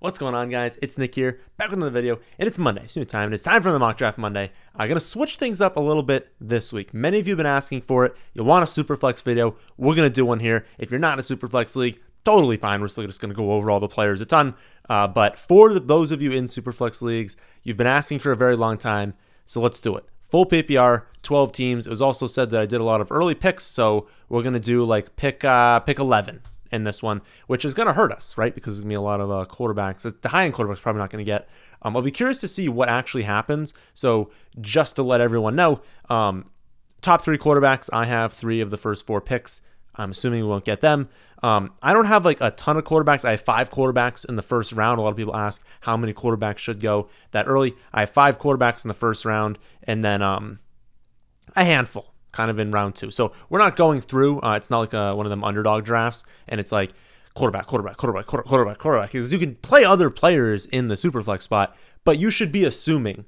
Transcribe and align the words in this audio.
What's 0.00 0.16
going 0.16 0.36
on, 0.36 0.48
guys? 0.48 0.78
It's 0.80 0.96
Nick 0.96 1.16
here, 1.16 1.40
back 1.56 1.70
with 1.70 1.78
another 1.78 1.90
video, 1.90 2.20
and 2.38 2.46
it's 2.46 2.56
Monday. 2.56 2.82
It's 2.84 2.94
new 2.94 3.04
time, 3.04 3.24
and 3.24 3.34
it's 3.34 3.42
time 3.42 3.64
for 3.64 3.72
the 3.72 3.80
mock 3.80 3.96
draft 3.98 4.16
Monday. 4.16 4.52
I'm 4.76 4.86
gonna 4.86 5.00
switch 5.00 5.38
things 5.38 5.60
up 5.60 5.76
a 5.76 5.80
little 5.80 6.04
bit 6.04 6.30
this 6.40 6.72
week. 6.72 6.94
Many 6.94 7.18
of 7.18 7.26
you 7.26 7.32
have 7.32 7.38
been 7.38 7.46
asking 7.46 7.80
for 7.80 8.06
it. 8.06 8.16
You 8.32 8.44
want 8.44 8.62
a 8.62 8.66
Superflex 8.84 9.24
video? 9.24 9.56
We're 9.76 9.96
gonna 9.96 10.08
do 10.08 10.24
one 10.24 10.38
here. 10.38 10.66
If 10.78 10.92
you're 10.92 11.00
not 11.00 11.14
in 11.14 11.18
a 11.18 11.22
Superflex 11.22 11.74
league, 11.74 12.00
totally 12.24 12.56
fine. 12.56 12.80
We're 12.80 12.86
still 12.86 13.08
just 13.08 13.20
gonna 13.20 13.34
go 13.34 13.50
over 13.50 13.72
all 13.72 13.80
the 13.80 13.88
players 13.88 14.20
a 14.20 14.26
ton. 14.26 14.54
Uh, 14.88 15.08
but 15.08 15.36
for 15.36 15.72
the, 15.74 15.80
those 15.80 16.12
of 16.12 16.22
you 16.22 16.30
in 16.30 16.44
Superflex 16.44 17.02
leagues, 17.02 17.34
you've 17.64 17.76
been 17.76 17.88
asking 17.88 18.20
for 18.20 18.30
a 18.30 18.36
very 18.36 18.54
long 18.54 18.78
time, 18.78 19.14
so 19.46 19.60
let's 19.60 19.80
do 19.80 19.96
it. 19.96 20.04
Full 20.28 20.46
PPR, 20.46 21.06
12 21.22 21.50
teams. 21.50 21.86
It 21.88 21.90
was 21.90 22.00
also 22.00 22.28
said 22.28 22.50
that 22.50 22.62
I 22.62 22.66
did 22.66 22.80
a 22.80 22.84
lot 22.84 23.00
of 23.00 23.10
early 23.10 23.34
picks, 23.34 23.64
so 23.64 24.06
we're 24.28 24.44
gonna 24.44 24.60
do 24.60 24.84
like 24.84 25.16
pick 25.16 25.44
uh, 25.44 25.80
pick 25.80 25.98
11 25.98 26.40
in 26.70 26.84
this 26.84 27.02
one, 27.02 27.22
which 27.46 27.64
is 27.64 27.74
going 27.74 27.86
to 27.86 27.92
hurt 27.92 28.12
us, 28.12 28.36
right? 28.36 28.54
Because 28.54 28.74
there's 28.74 28.82
going 28.82 28.90
to 28.90 28.92
be 28.92 28.96
a 28.96 29.00
lot 29.00 29.20
of 29.20 29.30
uh, 29.30 29.46
quarterbacks. 29.46 30.02
The 30.02 30.28
high 30.28 30.44
end 30.44 30.54
quarterbacks 30.54 30.80
probably 30.80 31.00
not 31.00 31.10
going 31.10 31.24
to 31.24 31.30
get. 31.30 31.48
Um, 31.82 31.96
I'll 31.96 32.02
be 32.02 32.10
curious 32.10 32.40
to 32.40 32.48
see 32.48 32.68
what 32.68 32.88
actually 32.88 33.22
happens. 33.22 33.74
So 33.94 34.30
just 34.60 34.96
to 34.96 35.02
let 35.02 35.20
everyone 35.20 35.56
know, 35.56 35.80
um, 36.08 36.50
top 37.00 37.22
three 37.22 37.38
quarterbacks, 37.38 37.88
I 37.92 38.04
have 38.04 38.32
three 38.32 38.60
of 38.60 38.70
the 38.70 38.78
first 38.78 39.06
four 39.06 39.20
picks. 39.20 39.62
I'm 39.94 40.12
assuming 40.12 40.42
we 40.42 40.48
won't 40.48 40.64
get 40.64 40.80
them. 40.80 41.08
Um, 41.42 41.72
I 41.82 41.92
don't 41.92 42.04
have 42.06 42.24
like 42.24 42.40
a 42.40 42.52
ton 42.52 42.76
of 42.76 42.84
quarterbacks. 42.84 43.24
I 43.24 43.32
have 43.32 43.40
five 43.40 43.70
quarterbacks 43.70 44.28
in 44.28 44.36
the 44.36 44.42
first 44.42 44.72
round. 44.72 44.98
A 44.98 45.02
lot 45.02 45.10
of 45.10 45.16
people 45.16 45.34
ask 45.34 45.64
how 45.80 45.96
many 45.96 46.12
quarterbacks 46.12 46.58
should 46.58 46.80
go 46.80 47.08
that 47.32 47.48
early. 47.48 47.74
I 47.92 48.00
have 48.00 48.10
five 48.10 48.38
quarterbacks 48.38 48.84
in 48.84 48.88
the 48.88 48.94
first 48.94 49.24
round, 49.24 49.58
and 49.84 50.04
then 50.04 50.22
um, 50.22 50.60
a 51.56 51.64
handful 51.64 52.12
kind 52.38 52.52
of 52.52 52.60
in 52.60 52.70
round 52.70 52.94
two. 52.94 53.10
So 53.10 53.32
we're 53.50 53.58
not 53.58 53.74
going 53.74 54.00
through. 54.00 54.40
Uh, 54.40 54.54
it's 54.56 54.70
not 54.70 54.78
like 54.78 54.92
a, 54.92 55.14
one 55.14 55.26
of 55.26 55.30
them 55.30 55.42
underdog 55.42 55.84
drafts, 55.84 56.22
and 56.46 56.60
it's 56.60 56.70
like 56.70 56.92
quarterback, 57.34 57.66
quarterback, 57.66 57.96
quarterback, 57.96 58.26
quarterback, 58.26 58.78
quarterback. 58.78 59.10
Because 59.10 59.32
you 59.32 59.40
can 59.40 59.56
play 59.56 59.84
other 59.84 60.08
players 60.08 60.64
in 60.66 60.86
the 60.86 60.94
superflex 60.94 61.42
spot, 61.42 61.76
but 62.04 62.16
you 62.16 62.30
should 62.30 62.52
be 62.52 62.64
assuming 62.64 63.26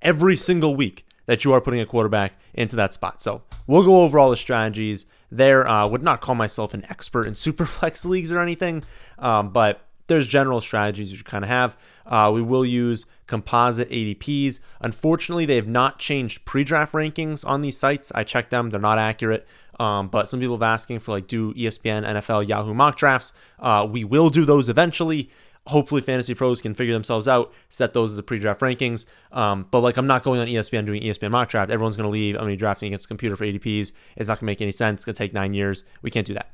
every 0.00 0.36
single 0.36 0.76
week 0.76 1.04
that 1.26 1.44
you 1.44 1.52
are 1.52 1.60
putting 1.60 1.80
a 1.80 1.86
quarterback 1.86 2.34
into 2.54 2.76
that 2.76 2.94
spot. 2.94 3.20
So 3.20 3.42
we'll 3.66 3.82
go 3.82 4.02
over 4.02 4.16
all 4.16 4.30
the 4.30 4.36
strategies 4.36 5.06
there. 5.32 5.68
Uh, 5.68 5.88
would 5.88 6.04
not 6.04 6.20
call 6.20 6.36
myself 6.36 6.72
an 6.72 6.86
expert 6.88 7.26
in 7.26 7.32
superflex 7.46 8.04
leagues 8.04 8.30
or 8.30 8.38
anything, 8.38 8.84
um, 9.18 9.50
but 9.50 9.84
there's 10.12 10.28
general 10.28 10.60
strategies 10.60 11.12
you 11.12 11.22
kind 11.22 11.44
of 11.44 11.48
have. 11.48 11.76
Uh, 12.06 12.30
we 12.34 12.42
will 12.42 12.64
use 12.64 13.06
composite 13.26 13.88
ADPs. 13.90 14.60
Unfortunately, 14.80 15.46
they 15.46 15.56
have 15.56 15.68
not 15.68 15.98
changed 15.98 16.44
pre-draft 16.44 16.92
rankings 16.92 17.46
on 17.46 17.62
these 17.62 17.76
sites. 17.76 18.12
I 18.14 18.24
checked 18.24 18.50
them; 18.50 18.70
they're 18.70 18.80
not 18.80 18.98
accurate. 18.98 19.46
Um, 19.80 20.08
but 20.08 20.28
some 20.28 20.38
people 20.38 20.56
have 20.56 20.62
asking 20.62 20.98
for 21.00 21.12
like 21.12 21.26
do 21.26 21.54
ESPN, 21.54 22.04
NFL, 22.04 22.46
Yahoo 22.46 22.74
mock 22.74 22.96
drafts. 22.96 23.32
Uh, 23.58 23.88
we 23.90 24.04
will 24.04 24.30
do 24.30 24.44
those 24.44 24.68
eventually. 24.68 25.30
Hopefully, 25.68 26.00
fantasy 26.00 26.34
pros 26.34 26.60
can 26.60 26.74
figure 26.74 26.92
themselves 26.92 27.28
out, 27.28 27.52
set 27.68 27.92
those 27.92 28.10
as 28.10 28.16
the 28.16 28.22
pre-draft 28.22 28.60
rankings. 28.60 29.06
Um, 29.30 29.66
but 29.70 29.80
like, 29.80 29.96
I'm 29.96 30.08
not 30.08 30.24
going 30.24 30.40
on 30.40 30.48
ESPN 30.48 30.84
doing 30.86 31.02
ESPN 31.02 31.30
mock 31.30 31.48
draft. 31.48 31.70
Everyone's 31.70 31.96
going 31.96 32.08
to 32.08 32.10
leave. 32.10 32.34
I'm 32.34 32.40
going 32.40 32.50
to 32.50 32.56
be 32.56 32.58
drafting 32.58 32.88
against 32.88 33.04
a 33.04 33.08
computer 33.08 33.36
for 33.36 33.44
ADPs. 33.44 33.92
It's 34.16 34.28
not 34.28 34.34
going 34.34 34.40
to 34.40 34.44
make 34.46 34.60
any 34.60 34.72
sense. 34.72 34.98
It's 34.98 35.04
going 35.04 35.14
to 35.14 35.18
take 35.18 35.32
nine 35.32 35.54
years. 35.54 35.84
We 36.02 36.10
can't 36.10 36.26
do 36.26 36.34
that. 36.34 36.50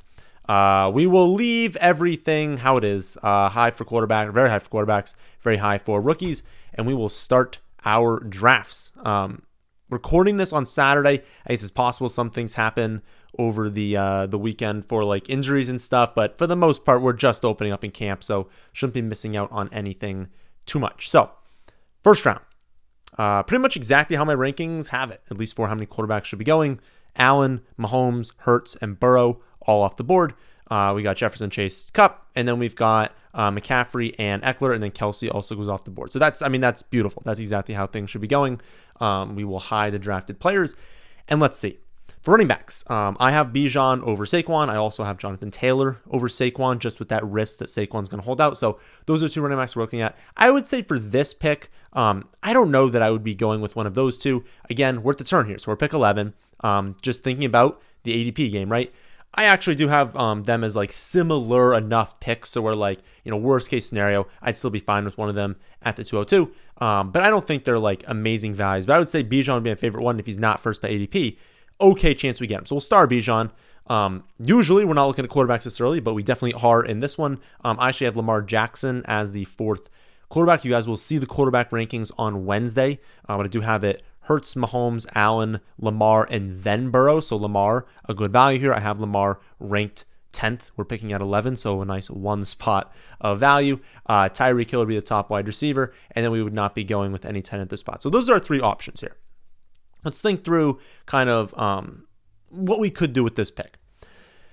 Uh, 0.48 0.90
we 0.92 1.06
will 1.06 1.32
leave 1.32 1.76
everything 1.76 2.56
how 2.56 2.76
it 2.76 2.84
is. 2.84 3.18
Uh, 3.22 3.48
high 3.50 3.70
for 3.70 3.84
quarterback, 3.84 4.30
very 4.30 4.48
high 4.48 4.58
for 4.58 4.70
quarterbacks, 4.70 5.14
very 5.42 5.58
high 5.58 5.78
for 5.78 6.00
rookies, 6.00 6.42
and 6.74 6.86
we 6.86 6.94
will 6.94 7.10
start 7.10 7.58
our 7.84 8.20
drafts. 8.20 8.92
Um, 9.04 9.42
recording 9.90 10.38
this 10.38 10.52
on 10.52 10.64
Saturday, 10.64 11.22
I 11.46 11.50
guess 11.50 11.62
it's 11.62 11.70
possible 11.70 12.08
some 12.08 12.30
things 12.30 12.54
happen 12.54 13.02
over 13.38 13.68
the 13.68 13.96
uh, 13.96 14.26
the 14.26 14.38
weekend 14.38 14.86
for 14.88 15.04
like 15.04 15.28
injuries 15.28 15.68
and 15.68 15.80
stuff, 15.80 16.14
but 16.14 16.38
for 16.38 16.46
the 16.46 16.56
most 16.56 16.84
part, 16.84 17.02
we're 17.02 17.12
just 17.12 17.44
opening 17.44 17.72
up 17.72 17.84
in 17.84 17.90
camp, 17.90 18.24
so 18.24 18.48
shouldn't 18.72 18.94
be 18.94 19.02
missing 19.02 19.36
out 19.36 19.50
on 19.52 19.68
anything 19.70 20.28
too 20.64 20.78
much. 20.78 21.10
So, 21.10 21.30
first 22.02 22.24
round, 22.24 22.40
uh, 23.18 23.42
pretty 23.42 23.60
much 23.60 23.76
exactly 23.76 24.16
how 24.16 24.24
my 24.24 24.34
rankings 24.34 24.88
have 24.88 25.10
it, 25.10 25.20
at 25.30 25.36
least 25.36 25.56
for 25.56 25.68
how 25.68 25.74
many 25.74 25.86
quarterbacks 25.86 26.24
should 26.24 26.38
be 26.38 26.44
going. 26.44 26.80
Allen, 27.16 27.60
Mahomes, 27.78 28.32
Hurts, 28.38 28.76
and 28.80 28.98
Burrow 28.98 29.40
all 29.68 29.82
off 29.82 29.96
the 29.96 30.04
board. 30.04 30.34
Uh, 30.68 30.92
we 30.96 31.02
got 31.02 31.16
Jefferson, 31.16 31.50
Chase, 31.50 31.90
Kupp, 31.90 32.26
and 32.34 32.48
then 32.48 32.58
we've 32.58 32.74
got 32.74 33.12
uh, 33.34 33.50
McCaffrey 33.50 34.14
and 34.18 34.42
Ekeler, 34.42 34.74
and 34.74 34.82
then 34.82 34.90
Kelce 34.90 35.32
also 35.32 35.54
goes 35.54 35.68
off 35.68 35.84
the 35.84 35.90
board. 35.90 36.12
So 36.12 36.18
that's, 36.18 36.42
I 36.42 36.48
mean, 36.48 36.60
that's 36.60 36.82
beautiful. 36.82 37.22
That's 37.24 37.38
exactly 37.40 37.74
how 37.74 37.86
things 37.86 38.10
should 38.10 38.20
be 38.20 38.26
going. 38.26 38.60
Um, 39.00 39.36
we 39.36 39.44
will 39.44 39.60
hide 39.60 39.92
the 39.92 39.98
drafted 39.98 40.40
players, 40.40 40.74
and 41.28 41.38
let's 41.40 41.58
see. 41.58 41.78
For 42.22 42.32
running 42.32 42.48
backs, 42.48 42.82
um, 42.88 43.16
I 43.20 43.30
have 43.30 43.48
Bijan 43.48 44.02
over 44.02 44.26
Saquon. 44.26 44.68
I 44.68 44.76
also 44.76 45.04
have 45.04 45.18
Jonathan 45.18 45.50
Taylor 45.50 45.98
over 46.10 46.26
Saquon, 46.26 46.80
just 46.80 46.98
with 46.98 47.08
that 47.10 47.24
risk 47.24 47.58
that 47.58 47.68
Saquon's 47.68 48.08
going 48.08 48.20
to 48.20 48.24
hold 48.24 48.40
out. 48.40 48.58
So 48.58 48.80
those 49.06 49.22
are 49.22 49.28
two 49.28 49.40
running 49.40 49.56
backs 49.56 49.76
we're 49.76 49.82
looking 49.82 50.00
at. 50.00 50.16
I 50.36 50.50
would 50.50 50.66
say 50.66 50.82
for 50.82 50.98
this 50.98 51.32
pick, 51.32 51.70
um, 51.92 52.28
I 52.42 52.52
don't 52.52 52.70
know 52.70 52.88
that 52.88 53.02
I 53.02 53.10
would 53.10 53.22
be 53.22 53.34
going 53.34 53.60
with 53.60 53.76
one 53.76 53.86
of 53.86 53.94
those 53.94 54.18
two. 54.18 54.44
Again, 54.68 55.02
at 55.06 55.18
the 55.18 55.24
turn 55.24 55.46
here, 55.46 55.58
so 55.58 55.70
we're 55.70 55.76
pick 55.76 55.92
11. 55.92 56.34
Um, 56.60 56.96
just 57.02 57.22
thinking 57.22 57.44
about 57.44 57.80
the 58.02 58.12
ADP 58.12 58.50
game, 58.50 58.70
right? 58.70 58.92
I 59.34 59.44
actually 59.44 59.76
do 59.76 59.88
have 59.88 60.16
um, 60.16 60.44
them 60.44 60.64
as 60.64 60.74
like 60.74 60.92
similar 60.92 61.74
enough 61.74 62.18
picks. 62.20 62.50
So 62.50 62.62
we're 62.62 62.74
like, 62.74 63.00
you 63.24 63.30
know, 63.30 63.36
worst 63.36 63.70
case 63.70 63.86
scenario, 63.86 64.26
I'd 64.40 64.56
still 64.56 64.70
be 64.70 64.80
fine 64.80 65.04
with 65.04 65.18
one 65.18 65.28
of 65.28 65.34
them 65.34 65.56
at 65.82 65.96
the 65.96 66.04
202. 66.04 66.52
Um, 66.84 67.10
but 67.10 67.22
I 67.22 67.30
don't 67.30 67.46
think 67.46 67.64
they're 67.64 67.78
like 67.78 68.04
amazing 68.06 68.54
values. 68.54 68.86
But 68.86 68.96
I 68.96 68.98
would 68.98 69.08
say 69.08 69.22
Bijan 69.22 69.54
would 69.54 69.64
be 69.64 69.70
my 69.70 69.76
favorite 69.76 70.02
one 70.02 70.18
if 70.18 70.26
he's 70.26 70.38
not 70.38 70.60
first 70.60 70.80
by 70.80 70.88
ADP. 70.88 71.36
Okay, 71.80 72.14
chance 72.14 72.40
we 72.40 72.46
get 72.46 72.60
him. 72.60 72.66
So 72.66 72.74
we'll 72.74 72.80
star 72.80 73.06
Bijan. 73.06 73.50
Um, 73.86 74.24
usually 74.38 74.84
we're 74.84 74.94
not 74.94 75.06
looking 75.06 75.24
at 75.24 75.30
quarterbacks 75.30 75.64
this 75.64 75.80
early, 75.80 76.00
but 76.00 76.14
we 76.14 76.22
definitely 76.22 76.60
are 76.60 76.84
in 76.84 77.00
this 77.00 77.16
one. 77.16 77.40
Um, 77.64 77.78
I 77.80 77.88
actually 77.88 78.06
have 78.06 78.16
Lamar 78.16 78.42
Jackson 78.42 79.02
as 79.06 79.32
the 79.32 79.44
fourth 79.44 79.88
quarterback. 80.28 80.64
You 80.64 80.70
guys 80.70 80.86
will 80.86 80.96
see 80.96 81.18
the 81.18 81.26
quarterback 81.26 81.70
rankings 81.70 82.12
on 82.18 82.44
Wednesday, 82.44 82.98
uh, 83.28 83.36
but 83.36 83.46
I 83.46 83.48
do 83.48 83.60
have 83.60 83.84
it 83.84 84.02
Hurts, 84.28 84.54
Mahomes, 84.54 85.06
Allen, 85.14 85.60
Lamar, 85.78 86.28
and 86.30 86.58
then 86.58 86.90
Burrow. 86.90 87.20
So 87.20 87.36
Lamar, 87.36 87.86
a 88.06 88.14
good 88.14 88.30
value 88.30 88.58
here. 88.58 88.74
I 88.74 88.80
have 88.80 89.00
Lamar 89.00 89.40
ranked 89.58 90.04
10th. 90.34 90.70
We're 90.76 90.84
picking 90.84 91.14
at 91.14 91.22
11, 91.22 91.56
so 91.56 91.80
a 91.80 91.86
nice 91.86 92.10
one 92.10 92.44
spot 92.44 92.94
of 93.22 93.40
value. 93.40 93.80
Uh, 94.06 94.28
Tyreek 94.28 94.70
Hill 94.70 94.80
would 94.80 94.88
be 94.88 94.96
the 94.96 95.00
top 95.00 95.30
wide 95.30 95.46
receiver, 95.46 95.94
and 96.12 96.22
then 96.22 96.30
we 96.30 96.42
would 96.42 96.52
not 96.52 96.74
be 96.74 96.84
going 96.84 97.10
with 97.10 97.24
any 97.24 97.40
10 97.40 97.60
at 97.60 97.70
this 97.70 97.80
spot. 97.80 98.02
So 98.02 98.10
those 98.10 98.28
are 98.28 98.34
our 98.34 98.38
three 98.38 98.60
options 98.60 99.00
here. 99.00 99.16
Let's 100.04 100.20
think 100.20 100.44
through 100.44 100.78
kind 101.06 101.30
of 101.30 101.56
um, 101.58 102.06
what 102.50 102.80
we 102.80 102.90
could 102.90 103.14
do 103.14 103.24
with 103.24 103.34
this 103.34 103.50
pick. 103.50 103.78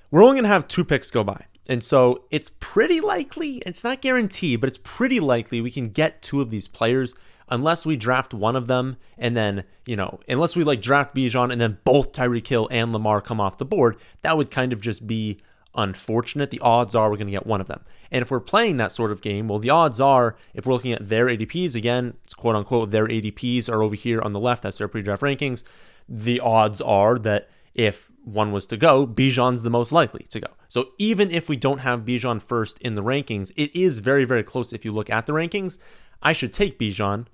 We're 0.09 0.23
only 0.23 0.35
going 0.35 0.43
to 0.43 0.49
have 0.49 0.69
two 0.69 0.85
picks 0.85 1.11
go 1.11 1.23
by. 1.25 1.45
And 1.67 1.83
so 1.83 2.25
it's 2.31 2.51
pretty 2.59 3.01
likely, 3.01 3.57
it's 3.65 3.83
not 3.83 4.01
guaranteed, 4.01 4.61
but 4.61 4.69
it's 4.69 4.79
pretty 4.83 5.19
likely 5.19 5.61
we 5.61 5.71
can 5.71 5.89
get 5.89 6.21
two 6.21 6.39
of 6.39 6.49
these 6.49 6.67
players 6.67 7.15
unless 7.49 7.85
we 7.85 7.95
draft 7.95 8.33
one 8.33 8.55
of 8.55 8.67
them 8.67 8.97
and 9.17 9.35
then, 9.35 9.63
you 9.85 9.95
know, 9.95 10.19
unless 10.27 10.55
we 10.55 10.63
like 10.63 10.81
draft 10.81 11.15
Bijan 11.15 11.51
and 11.51 11.61
then 11.61 11.77
both 11.83 12.11
Tyreek 12.11 12.47
Hill 12.47 12.67
and 12.71 12.91
Lamar 12.91 13.21
come 13.21 13.39
off 13.39 13.57
the 13.57 13.65
board, 13.65 13.97
that 14.21 14.37
would 14.37 14.51
kind 14.51 14.73
of 14.73 14.81
just 14.81 15.05
be 15.07 15.39
unfortunate. 15.75 16.51
The 16.51 16.59
odds 16.59 16.95
are 16.95 17.09
we're 17.09 17.17
going 17.17 17.27
to 17.27 17.31
get 17.31 17.45
one 17.45 17.61
of 17.61 17.67
them. 17.67 17.83
And 18.11 18.21
if 18.21 18.31
we're 18.31 18.39
playing 18.39 18.77
that 18.77 18.91
sort 18.91 19.11
of 19.11 19.21
game, 19.21 19.47
well, 19.47 19.59
the 19.59 19.69
odds 19.69 19.99
are 19.99 20.35
if 20.53 20.65
we're 20.65 20.73
looking 20.73 20.93
at 20.93 21.07
their 21.07 21.27
ADPs, 21.27 21.75
again, 21.75 22.15
it's 22.23 22.33
quote 22.33 22.55
unquote, 22.55 22.91
their 22.91 23.07
ADPs 23.07 23.69
are 23.69 23.83
over 23.83 23.95
here 23.95 24.21
on 24.21 24.33
the 24.33 24.39
left. 24.39 24.63
That's 24.63 24.77
their 24.77 24.87
pre 24.87 25.01
draft 25.01 25.21
rankings. 25.21 25.63
The 26.07 26.39
odds 26.39 26.81
are 26.81 27.19
that 27.19 27.49
if 27.73 28.09
one 28.23 28.51
was 28.51 28.65
to 28.67 28.77
go, 28.77 29.05
Bijan's 29.05 29.61
the 29.61 29.69
most 29.69 29.91
likely 29.91 30.25
to 30.29 30.39
go. 30.39 30.47
So 30.69 30.89
even 30.97 31.29
if 31.29 31.49
we 31.49 31.57
don't 31.57 31.79
have 31.79 32.05
Bijan 32.05 32.41
first 32.41 32.79
in 32.79 32.95
the 32.95 33.03
rankings, 33.03 33.51
it 33.55 33.75
is 33.75 33.99
very, 33.99 34.23
very 34.23 34.43
close 34.43 34.73
if 34.73 34.85
you 34.85 34.91
look 34.91 35.09
at 35.09 35.25
the 35.25 35.33
rankings. 35.33 35.77
I 36.21 36.33
should 36.33 36.53
take 36.53 36.79
Bijan 36.79 37.27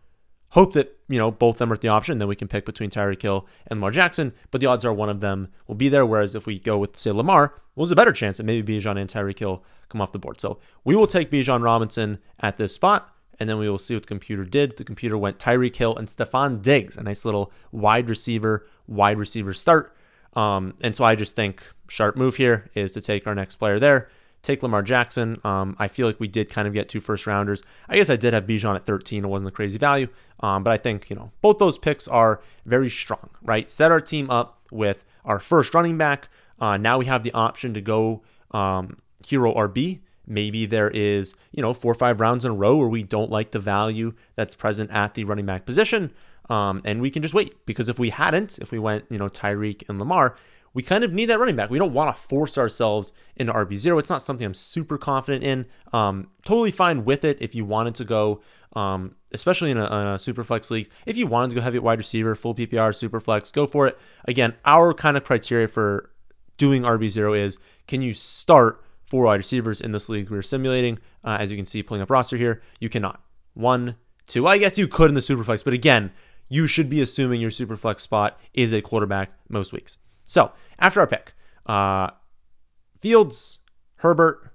hope 0.52 0.74
that 0.74 0.98
you 1.08 1.18
know 1.18 1.32
both 1.32 1.58
them 1.58 1.72
are 1.72 1.78
the 1.78 1.88
option. 1.88 2.20
Then 2.20 2.28
we 2.28 2.36
can 2.36 2.48
pick 2.48 2.66
between 2.66 2.90
Tyreek 2.90 3.22
Hill 3.22 3.48
and 3.68 3.80
Lamar 3.80 3.92
Jackson. 3.92 4.34
But 4.52 4.62
the 4.62 4.68
odds 4.68 4.86
are 4.86 4.94
one 4.94 5.10
of 5.10 5.20
them 5.20 5.50
will 5.68 5.76
be 5.76 5.90
there. 5.90 6.06
Whereas 6.06 6.36
if 6.36 6.46
we 6.46 6.60
go 6.60 6.78
with 6.78 6.98
say 6.98 7.12
Lamar, 7.12 7.54
well, 7.76 7.86
there's 7.86 7.92
a 7.92 7.96
better 7.96 8.12
chance 8.12 8.38
that 8.38 8.44
maybe 8.44 8.80
Bijan 8.80 9.00
and 9.00 9.10
Tyreek 9.10 9.40
Hill 9.40 9.64
come 9.90 10.02
off 10.02 10.12
the 10.12 10.20
board. 10.20 10.40
So 10.40 10.60
we 10.84 10.96
will 10.96 11.08
take 11.08 11.32
Bijan 11.32 11.64
Robinson 11.64 12.20
at 12.40 12.58
this 12.58 12.74
spot. 12.74 13.14
And 13.40 13.50
then 13.50 13.58
we 13.58 13.68
will 13.68 13.80
see 13.80 13.96
what 13.96 14.04
the 14.04 14.08
computer 14.08 14.46
did. 14.46 14.78
The 14.78 14.84
computer 14.84 15.18
went 15.18 15.40
Tyreek 15.40 15.76
Hill 15.76 15.98
and 15.98 16.08
Stefon 16.08 16.62
Diggs, 16.62 16.96
a 16.96 17.02
nice 17.02 17.26
little 17.26 17.52
wide 17.72 18.08
receiver, 18.08 18.68
wide 18.86 19.18
receiver 19.18 19.52
start. 19.54 19.96
Um, 20.34 20.76
and 20.82 20.96
so 20.96 21.04
I 21.04 21.16
just 21.16 21.36
think 21.36 21.64
sharp 21.88 22.16
move 22.16 22.36
here 22.36 22.70
is 22.76 22.92
to 22.92 23.02
take 23.02 23.26
our 23.26 23.34
next 23.34 23.56
player 23.56 23.80
there 23.80 24.10
take 24.42 24.64
Lamar 24.64 24.82
Jackson. 24.82 25.40
Um, 25.44 25.76
I 25.80 25.88
feel 25.88 26.08
like 26.08 26.20
we 26.20 26.28
did 26.28 26.50
kind 26.50 26.68
of 26.68 26.74
get 26.74 26.90
two 26.90 27.00
first 27.00 27.28
rounders. 27.28 27.64
I 27.88 27.96
guess 27.96 28.10
I 28.10 28.16
did 28.16 28.34
have 28.34 28.46
Bijan 28.46 28.76
at 28.76 28.84
13. 28.84 29.24
It 29.24 29.28
wasn't 29.28 29.50
a 29.50 29.52
crazy 29.52 29.78
value, 29.78 30.08
um, 30.40 30.64
but 30.64 30.74
I 30.74 30.78
think 30.78 31.10
you 31.10 31.16
know 31.16 31.32
both 31.42 31.58
those 31.58 31.78
picks 31.78 32.08
are 32.08 32.42
very 32.66 32.90
strong. 32.90 33.30
Right, 33.42 33.70
set 33.70 33.92
our 33.92 34.02
team 34.02 34.30
up 34.30 34.60
with 34.72 35.04
our 35.26 35.40
first 35.40 35.74
running 35.74 35.98
back. 35.98 36.30
Uh, 36.60 36.78
now 36.78 36.98
we 36.98 37.06
have 37.06 37.24
the 37.24 37.32
option 37.34 37.74
to 37.74 37.82
go 37.82 38.22
um, 38.52 38.98
hero 39.26 39.54
RB. 39.54 40.00
Maybe 40.28 40.66
there 40.66 40.90
is 40.90 41.36
you 41.52 41.62
know 41.62 41.74
four 41.74 41.92
or 41.92 41.96
five 41.96 42.20
rounds 42.20 42.46
in 42.46 42.52
a 42.52 42.56
row 42.56 42.78
where 42.78 42.88
we 42.88 43.04
don't 43.04 43.32
like 43.32 43.52
the 43.52 43.60
value 43.60 44.14
that's 44.36 44.56
present 44.56 44.92
at 44.92 45.14
the 45.14 45.26
running 45.26 45.46
back 45.46 45.66
position. 45.66 46.12
Um, 46.50 46.82
and 46.84 47.02
we 47.02 47.10
can 47.10 47.22
just 47.22 47.34
wait 47.34 47.66
because 47.66 47.88
if 47.88 47.98
we 47.98 48.10
hadn't, 48.10 48.60
if 48.60 48.72
we 48.72 48.80
went, 48.80 49.06
you 49.10 49.18
know, 49.18 49.30
Tyreek 49.30 49.88
and 49.88 50.00
Lamar, 50.00 50.36
we 50.74 50.84
kind 50.84 51.04
of 51.04 51.12
need 51.12 51.26
that 51.26 51.40
running 51.40 51.56
back. 51.56 51.70
We 51.70 51.80
don't 51.80 51.94
want 51.94 52.16
to 52.16 52.22
force 52.22 52.58
ourselves 52.58 53.12
into 53.36 53.52
RB0. 53.52 54.00
It's 54.00 54.10
not 54.10 54.22
something 54.22 54.46
I'm 54.46 54.54
super 54.54 54.98
confident 54.98 55.44
in. 55.44 55.66
Um, 55.92 56.30
totally 56.46 56.72
fine 56.72 57.04
with 57.04 57.26
it 57.26 57.42
if 57.42 57.54
you 57.54 57.66
wanted 57.66 57.96
to 57.96 58.06
go, 58.06 58.42
um, 58.74 59.16
especially 59.32 59.72
in 59.72 59.78
a, 59.78 59.84
a 59.84 60.20
super 60.20 60.44
flex 60.44 60.72
league. 60.72 60.90
If 61.06 61.18
you 61.18 61.28
wanted 61.28 61.50
to 61.50 61.56
go 61.58 61.62
heavy 61.62 61.80
wide 61.80 62.00
receiver, 62.00 62.36
full 62.36 62.56
PPR, 62.56 62.96
super 62.96 63.20
flex, 63.20 63.52
go 63.52 63.68
for 63.68 63.88
it. 63.88 64.00
Again, 64.26 64.56
our 64.64 64.94
kind 64.94 65.18
of 65.18 65.24
criteria 65.24 65.68
for 65.68 66.10
doing 66.58 66.84
RB0 66.84 67.38
is 67.38 67.58
can 67.88 68.02
you 68.02 68.14
start 68.14 68.84
four 69.04 69.26
wide 69.26 69.36
receivers 69.36 69.82
in 69.82 69.92
this 69.92 70.08
league 70.08 70.30
we're 70.30 70.42
simulating? 70.42 71.00
Uh, 71.24 71.38
as 71.40 71.52
you 71.52 71.58
can 71.58 71.66
see, 71.66 71.84
pulling 71.84 72.02
up 72.02 72.10
roster 72.10 72.38
here, 72.38 72.62
you 72.80 72.88
cannot. 72.88 73.22
One, 73.54 73.96
two. 74.26 74.44
Well, 74.44 74.54
I 74.54 74.58
guess 74.58 74.78
you 74.78 74.88
could 74.88 75.10
in 75.10 75.16
the 75.16 75.22
super 75.22 75.44
flex, 75.44 75.64
but 75.64 75.74
again, 75.74 76.12
you 76.48 76.68
should 76.68 76.90
be 76.90 77.02
assuming 77.02 77.42
your 77.42 77.52
super 77.52 77.76
flex 77.76 78.04
spot 78.04 78.40
is 78.54 78.72
a 78.72 78.82
quarterback 78.82 79.32
most 79.50 79.74
weeks. 79.74 79.98
So 80.32 80.54
after 80.80 81.02
our 81.02 81.08
pick, 81.08 81.34
uh, 81.66 82.12
Fields, 82.98 83.60
Herbert, 83.98 84.54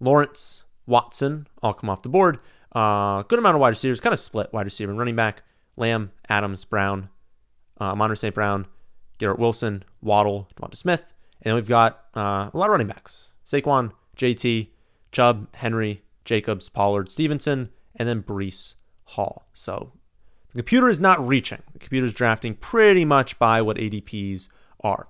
Lawrence, 0.00 0.64
Watson 0.86 1.46
all 1.62 1.72
come 1.72 1.88
off 1.88 2.02
the 2.02 2.08
board. 2.08 2.40
Uh, 2.72 3.22
good 3.22 3.38
amount 3.38 3.54
of 3.54 3.60
wide 3.60 3.68
receivers, 3.68 4.00
kind 4.00 4.12
of 4.12 4.18
split 4.18 4.52
wide 4.52 4.64
receiver 4.66 4.90
and 4.90 4.98
running 4.98 5.14
back. 5.14 5.44
Lamb, 5.76 6.10
Adams, 6.28 6.64
Brown, 6.64 7.10
uh, 7.78 7.94
Monter 7.94 8.18
St. 8.18 8.34
Brown, 8.34 8.66
Garrett 9.18 9.38
Wilson, 9.38 9.84
Waddle, 10.00 10.48
Devonta 10.56 10.76
Smith. 10.76 11.14
And 11.42 11.50
then 11.50 11.54
we've 11.54 11.68
got 11.68 12.06
uh, 12.16 12.50
a 12.52 12.58
lot 12.58 12.66
of 12.66 12.72
running 12.72 12.88
backs. 12.88 13.28
Saquon, 13.46 13.92
JT, 14.16 14.70
Chubb, 15.12 15.46
Henry, 15.54 16.02
Jacobs, 16.24 16.68
Pollard, 16.68 17.12
Stevenson, 17.12 17.70
and 17.94 18.08
then 18.08 18.20
Breece 18.20 18.74
Hall. 19.04 19.46
So 19.54 19.92
the 20.52 20.58
computer 20.58 20.88
is 20.88 20.98
not 20.98 21.24
reaching. 21.24 21.62
The 21.72 21.78
computer 21.78 22.06
is 22.08 22.12
drafting 22.12 22.56
pretty 22.56 23.04
much 23.04 23.38
by 23.38 23.62
what 23.62 23.76
ADPs 23.76 24.48
are. 24.82 25.08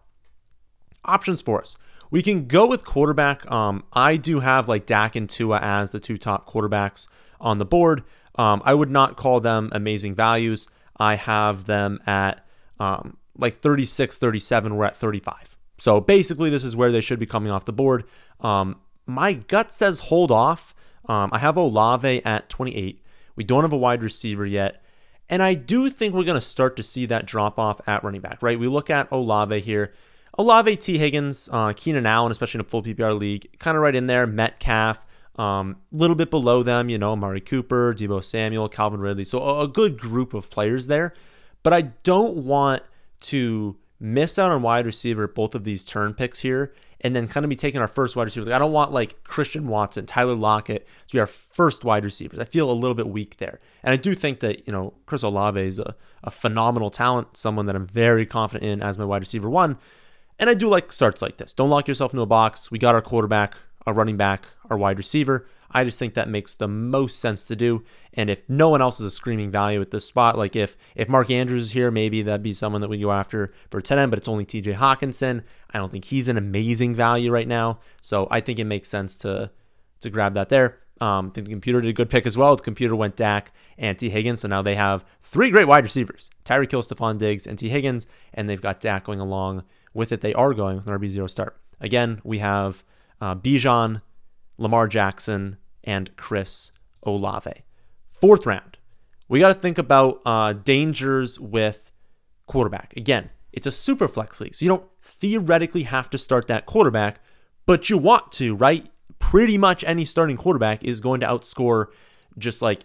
Options 1.04 1.42
for 1.42 1.60
us. 1.60 1.76
We 2.10 2.22
can 2.22 2.46
go 2.46 2.66
with 2.66 2.84
quarterback. 2.84 3.50
Um, 3.50 3.84
I 3.92 4.16
do 4.16 4.40
have 4.40 4.68
like 4.68 4.86
Dak 4.86 5.16
and 5.16 5.28
Tua 5.28 5.58
as 5.62 5.92
the 5.92 6.00
two 6.00 6.18
top 6.18 6.48
quarterbacks 6.48 7.08
on 7.40 7.58
the 7.58 7.64
board. 7.64 8.04
Um, 8.36 8.62
I 8.64 8.74
would 8.74 8.90
not 8.90 9.16
call 9.16 9.40
them 9.40 9.70
amazing 9.72 10.14
values. 10.14 10.68
I 10.96 11.16
have 11.16 11.64
them 11.64 12.00
at 12.06 12.46
um, 12.78 13.16
like 13.36 13.60
36, 13.60 14.18
37. 14.18 14.76
We're 14.76 14.84
at 14.84 14.96
35. 14.96 15.56
So 15.78 16.00
basically, 16.00 16.50
this 16.50 16.64
is 16.64 16.76
where 16.76 16.92
they 16.92 17.00
should 17.00 17.18
be 17.18 17.26
coming 17.26 17.50
off 17.50 17.64
the 17.64 17.72
board. 17.72 18.04
Um, 18.40 18.80
my 19.06 19.32
gut 19.32 19.72
says 19.72 19.98
hold 19.98 20.30
off. 20.30 20.74
Um, 21.08 21.30
I 21.32 21.38
have 21.38 21.56
Olave 21.56 22.24
at 22.24 22.48
28. 22.48 23.02
We 23.34 23.44
don't 23.44 23.62
have 23.62 23.72
a 23.72 23.78
wide 23.78 24.02
receiver 24.02 24.46
yet. 24.46 24.81
And 25.28 25.42
I 25.42 25.54
do 25.54 25.88
think 25.88 26.14
we're 26.14 26.24
going 26.24 26.40
to 26.40 26.40
start 26.40 26.76
to 26.76 26.82
see 26.82 27.06
that 27.06 27.26
drop 27.26 27.58
off 27.58 27.80
at 27.88 28.04
running 28.04 28.20
back, 28.20 28.42
right? 28.42 28.58
We 28.58 28.66
look 28.66 28.90
at 28.90 29.08
Olave 29.10 29.60
here. 29.60 29.92
Olave, 30.38 30.76
Tee 30.76 30.98
Higgins, 30.98 31.48
uh, 31.52 31.72
Keenan 31.74 32.06
Allen, 32.06 32.30
especially 32.30 32.58
in 32.58 32.66
a 32.66 32.68
full 32.68 32.82
PPR 32.82 33.18
league, 33.18 33.48
kind 33.58 33.76
of 33.76 33.82
right 33.82 33.94
in 33.94 34.06
there. 34.06 34.26
Metcalf, 34.26 35.04
a 35.36 35.42
um, 35.42 35.76
little 35.90 36.16
bit 36.16 36.30
below 36.30 36.62
them, 36.62 36.88
you 36.88 36.98
know, 36.98 37.14
Mari 37.16 37.40
Cooper, 37.40 37.94
Deebo 37.94 38.22
Samuel, 38.24 38.68
Calvin 38.68 39.00
Ridley. 39.00 39.24
So 39.24 39.40
a, 39.40 39.64
a 39.64 39.68
good 39.68 39.98
group 39.98 40.34
of 40.34 40.50
players 40.50 40.86
there. 40.86 41.14
But 41.62 41.72
I 41.72 41.82
don't 42.02 42.44
want 42.44 42.82
to 43.20 43.76
miss 44.00 44.38
out 44.38 44.50
on 44.50 44.62
wide 44.62 44.84
receiver 44.84 45.28
both 45.28 45.54
of 45.54 45.64
these 45.64 45.84
turn 45.84 46.12
picks 46.12 46.40
here 46.40 46.74
and 47.02 47.16
then 47.16 47.28
kind 47.28 47.44
of 47.44 47.50
be 47.50 47.56
taking 47.56 47.80
our 47.80 47.88
first 47.88 48.14
wide 48.16 48.24
receivers. 48.24 48.46
Like, 48.46 48.56
I 48.56 48.58
don't 48.58 48.72
want 48.72 48.92
like 48.92 49.24
Christian 49.24 49.68
Watson, 49.68 50.06
Tyler 50.06 50.34
Lockett 50.34 50.86
to 51.08 51.12
be 51.12 51.20
our 51.20 51.26
first 51.26 51.84
wide 51.84 52.04
receivers. 52.04 52.38
I 52.38 52.44
feel 52.44 52.70
a 52.70 52.72
little 52.72 52.94
bit 52.94 53.08
weak 53.08 53.38
there. 53.38 53.60
And 53.82 53.92
I 53.92 53.96
do 53.96 54.14
think 54.14 54.40
that, 54.40 54.66
you 54.66 54.72
know, 54.72 54.94
Chris 55.06 55.22
Olave 55.22 55.60
is 55.60 55.78
a, 55.78 55.96
a 56.22 56.30
phenomenal 56.30 56.90
talent, 56.90 57.36
someone 57.36 57.66
that 57.66 57.76
I'm 57.76 57.86
very 57.86 58.24
confident 58.24 58.70
in 58.70 58.82
as 58.82 58.98
my 58.98 59.04
wide 59.04 59.22
receiver 59.22 59.50
one. 59.50 59.78
And 60.38 60.48
I 60.48 60.54
do 60.54 60.68
like 60.68 60.92
starts 60.92 61.22
like 61.22 61.36
this. 61.36 61.52
Don't 61.52 61.70
lock 61.70 61.88
yourself 61.88 62.12
into 62.12 62.22
a 62.22 62.26
box. 62.26 62.70
We 62.70 62.78
got 62.78 62.94
our 62.94 63.02
quarterback, 63.02 63.54
our 63.86 63.94
running 63.94 64.16
back, 64.16 64.46
our 64.70 64.76
wide 64.76 64.98
receiver. 64.98 65.46
I 65.70 65.84
just 65.84 65.98
think 65.98 66.14
that 66.14 66.28
makes 66.28 66.54
the 66.54 66.68
most 66.68 67.18
sense 67.18 67.44
to 67.44 67.56
do. 67.56 67.84
And 68.12 68.28
if 68.28 68.42
no 68.48 68.68
one 68.68 68.82
else 68.82 69.00
is 69.00 69.06
a 69.06 69.10
screaming 69.10 69.50
value 69.50 69.80
at 69.80 69.90
this 69.90 70.04
spot, 70.04 70.36
like 70.36 70.54
if 70.54 70.76
if 70.94 71.08
Mark 71.08 71.30
Andrews 71.30 71.64
is 71.64 71.70
here, 71.72 71.90
maybe 71.90 72.22
that'd 72.22 72.42
be 72.42 72.54
someone 72.54 72.82
that 72.82 72.90
we 72.90 72.98
go 72.98 73.10
after 73.10 73.52
for 73.70 73.80
tight 73.80 73.98
end, 73.98 74.10
but 74.10 74.18
it's 74.18 74.28
only 74.28 74.44
TJ 74.44 74.74
Hockenson. 74.74 75.44
I 75.70 75.78
don't 75.78 75.90
think 75.90 76.04
he's 76.04 76.28
an 76.28 76.36
amazing 76.36 76.94
value 76.94 77.30
right 77.30 77.48
now. 77.48 77.80
So 78.00 78.28
I 78.30 78.40
think 78.40 78.58
it 78.58 78.64
makes 78.64 78.88
sense 78.88 79.16
to 79.18 79.50
to 80.00 80.10
grab 80.10 80.34
that 80.34 80.50
there. 80.50 80.78
Um, 81.00 81.28
I 81.28 81.30
think 81.30 81.46
the 81.46 81.52
computer 81.52 81.80
did 81.80 81.90
a 81.90 81.94
good 81.94 82.10
pick 82.10 82.26
as 82.26 82.36
well. 82.36 82.54
The 82.54 82.62
computer 82.62 82.94
went 82.94 83.16
Dak 83.16 83.52
and 83.76 83.98
Tee 83.98 84.10
Higgins. 84.10 84.40
So 84.40 84.48
now 84.48 84.62
they 84.62 84.76
have 84.76 85.04
three 85.22 85.50
great 85.50 85.66
wide 85.66 85.84
receivers 85.84 86.30
Tyreek 86.44 86.70
Hill, 86.70 86.82
Stefon 86.82 87.18
Diggs, 87.18 87.46
and 87.46 87.58
Tee 87.58 87.70
Higgins. 87.70 88.06
And 88.34 88.48
they've 88.48 88.60
got 88.60 88.80
Dak 88.80 89.04
going 89.04 89.20
along 89.20 89.64
with 89.94 90.12
it. 90.12 90.20
They 90.20 90.34
are 90.34 90.54
going 90.54 90.76
with 90.76 90.86
an 90.86 90.98
RB0 90.98 91.28
start. 91.28 91.56
Again, 91.80 92.20
we 92.22 92.38
have 92.38 92.84
uh, 93.22 93.36
Bijan, 93.36 94.02
Lamar 94.58 94.88
Jackson, 94.88 95.56
and 95.84 96.14
Chris 96.16 96.72
Olave. 97.04 97.52
Fourth 98.10 98.44
round, 98.44 98.76
we 99.28 99.38
got 99.38 99.48
to 99.48 99.54
think 99.54 99.78
about 99.78 100.20
uh, 100.26 100.52
dangers 100.52 101.38
with 101.38 101.92
quarterback. 102.46 102.94
Again, 102.96 103.30
it's 103.52 103.66
a 103.66 103.72
super 103.72 104.08
flex 104.08 104.40
league, 104.40 104.54
so 104.56 104.64
you 104.64 104.68
don't 104.68 104.86
theoretically 105.02 105.84
have 105.84 106.10
to 106.10 106.18
start 106.18 106.48
that 106.48 106.66
quarterback, 106.66 107.20
but 107.64 107.88
you 107.88 107.96
want 107.96 108.32
to, 108.32 108.56
right? 108.56 108.84
Pretty 109.20 109.56
much 109.56 109.84
any 109.84 110.04
starting 110.04 110.36
quarterback 110.36 110.82
is 110.82 111.00
going 111.00 111.20
to 111.20 111.26
outscore 111.26 111.86
just 112.38 112.60
like 112.60 112.80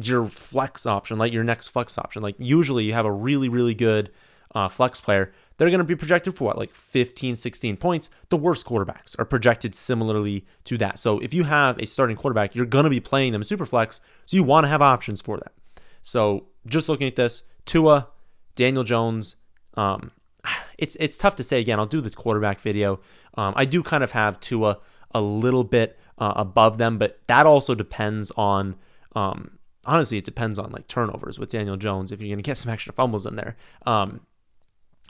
your 0.00 0.28
flex 0.28 0.86
option, 0.86 1.18
like 1.18 1.32
your 1.32 1.44
next 1.44 1.68
flex 1.68 1.98
option. 1.98 2.22
Like 2.22 2.36
usually 2.38 2.84
you 2.84 2.94
have 2.94 3.04
a 3.04 3.12
really, 3.12 3.50
really 3.50 3.74
good 3.74 4.10
uh, 4.54 4.68
flex 4.68 5.00
player 5.00 5.32
they're 5.56 5.70
going 5.70 5.78
to 5.78 5.84
be 5.84 5.94
projected 5.94 6.34
for 6.34 6.44
what, 6.44 6.58
like 6.58 6.74
15, 6.74 7.36
16 7.36 7.76
points. 7.76 8.10
The 8.28 8.36
worst 8.36 8.66
quarterbacks 8.66 9.18
are 9.18 9.24
projected 9.24 9.74
similarly 9.74 10.44
to 10.64 10.76
that. 10.78 10.98
So 10.98 11.20
if 11.20 11.32
you 11.32 11.44
have 11.44 11.78
a 11.78 11.86
starting 11.86 12.16
quarterback, 12.16 12.54
you're 12.54 12.66
going 12.66 12.84
to 12.84 12.90
be 12.90 13.00
playing 13.00 13.32
them 13.32 13.42
in 13.42 13.46
Superflex, 13.46 14.00
so 14.26 14.36
you 14.36 14.42
want 14.42 14.64
to 14.64 14.68
have 14.68 14.82
options 14.82 15.20
for 15.20 15.36
that. 15.38 15.52
So 16.02 16.46
just 16.66 16.88
looking 16.88 17.06
at 17.06 17.16
this, 17.16 17.44
Tua, 17.66 18.08
Daniel 18.56 18.84
Jones, 18.84 19.36
um, 19.74 20.10
it's 20.78 20.96
it's 20.96 21.16
tough 21.16 21.36
to 21.36 21.44
say 21.44 21.60
again. 21.60 21.78
I'll 21.78 21.86
do 21.86 22.00
the 22.00 22.10
quarterback 22.10 22.60
video. 22.60 23.00
Um, 23.34 23.54
I 23.56 23.64
do 23.64 23.82
kind 23.82 24.02
of 24.02 24.12
have 24.12 24.40
Tua 24.40 24.78
a 25.12 25.22
little 25.22 25.64
bit 25.64 25.98
uh, 26.18 26.32
above 26.34 26.78
them, 26.78 26.98
but 26.98 27.20
that 27.28 27.46
also 27.46 27.74
depends 27.74 28.32
on. 28.36 28.76
Um, 29.16 29.58
honestly, 29.86 30.18
it 30.18 30.24
depends 30.24 30.58
on 30.58 30.72
like 30.72 30.88
turnovers 30.88 31.38
with 31.38 31.50
Daniel 31.50 31.76
Jones. 31.76 32.10
If 32.10 32.20
you're 32.20 32.28
going 32.28 32.38
to 32.38 32.42
get 32.42 32.58
some 32.58 32.72
extra 32.72 32.92
fumbles 32.92 33.26
in 33.26 33.36
there, 33.36 33.56
um, 33.86 34.20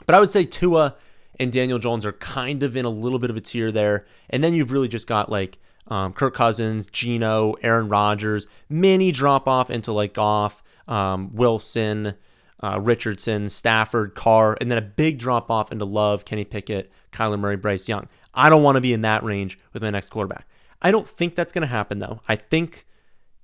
but 0.05 0.15
I 0.15 0.19
would 0.19 0.31
say 0.31 0.45
Tua 0.45 0.95
and 1.39 1.51
Daniel 1.51 1.79
Jones 1.79 2.05
are 2.05 2.13
kind 2.13 2.63
of 2.63 2.75
in 2.75 2.85
a 2.85 2.89
little 2.89 3.19
bit 3.19 3.29
of 3.29 3.37
a 3.37 3.41
tier 3.41 3.71
there. 3.71 4.05
And 4.29 4.43
then 4.43 4.53
you've 4.53 4.71
really 4.71 4.87
just 4.87 5.07
got 5.07 5.29
like 5.29 5.57
um, 5.87 6.13
Kirk 6.13 6.33
Cousins, 6.33 6.85
Geno, 6.85 7.53
Aaron 7.61 7.89
Rodgers, 7.89 8.47
mini 8.69 9.11
drop 9.11 9.47
off 9.47 9.69
into 9.69 9.91
like 9.91 10.13
Goff, 10.13 10.63
um, 10.87 11.33
Wilson, 11.33 12.15
uh, 12.63 12.79
Richardson, 12.81 13.49
Stafford, 13.49 14.15
Carr, 14.15 14.57
and 14.61 14.71
then 14.71 14.77
a 14.77 14.81
big 14.81 15.19
drop 15.19 15.51
off 15.51 15.71
into 15.71 15.85
Love, 15.85 16.25
Kenny 16.25 16.45
Pickett, 16.45 16.91
Kyler 17.11 17.39
Murray, 17.39 17.57
Bryce 17.57 17.87
Young. 17.87 18.07
I 18.33 18.49
don't 18.49 18.63
want 18.63 18.75
to 18.75 18.81
be 18.81 18.93
in 18.93 19.01
that 19.01 19.23
range 19.23 19.59
with 19.73 19.83
my 19.83 19.89
next 19.89 20.09
quarterback. 20.09 20.47
I 20.81 20.91
don't 20.91 21.07
think 21.07 21.35
that's 21.35 21.51
going 21.51 21.61
to 21.61 21.67
happen 21.67 21.99
though. 21.99 22.21
I 22.27 22.35
think 22.35 22.85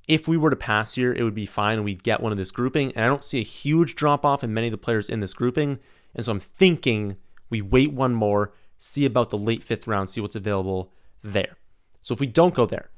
if 0.08 0.28
we 0.28 0.38
were 0.38 0.50
to 0.50 0.56
pass 0.56 0.96
here, 0.96 1.14
it 1.14 1.24
would 1.24 1.36
be 1.36 1.46
fine 1.46 1.76
and 1.76 1.86
we'd 1.86 2.04
get 2.04 2.22
one 2.22 2.32
of 2.32 2.38
this 2.38 2.52
grouping. 2.52 2.92
And 2.94 3.06
I 3.06 3.08
don't 3.08 3.24
see 3.24 3.40
a 3.40 3.44
huge 3.44 3.96
drop 3.96 4.26
off 4.26 4.44
in 4.44 4.54
many 4.54 4.68
of 4.68 4.72
the 4.72 4.78
players 4.78 5.10
in 5.10 5.20
this 5.20 5.34
grouping. 5.34 5.80
And 6.16 6.26
so 6.26 6.32
I'm 6.32 6.40
thinking 6.40 7.18
we 7.50 7.62
wait 7.62 7.92
one 7.94 8.14
more, 8.14 8.54
see 8.78 9.06
about 9.06 9.30
the 9.30 9.38
late 9.38 9.64
fifth 9.64 9.88
round, 9.88 10.10
see 10.10 10.22
what's 10.22 10.36
available 10.36 10.92
there. 11.24 11.58
So 12.02 12.14
if 12.14 12.20
we 12.20 12.28
don't 12.28 12.56
go 12.56 12.66
there, 12.66 12.90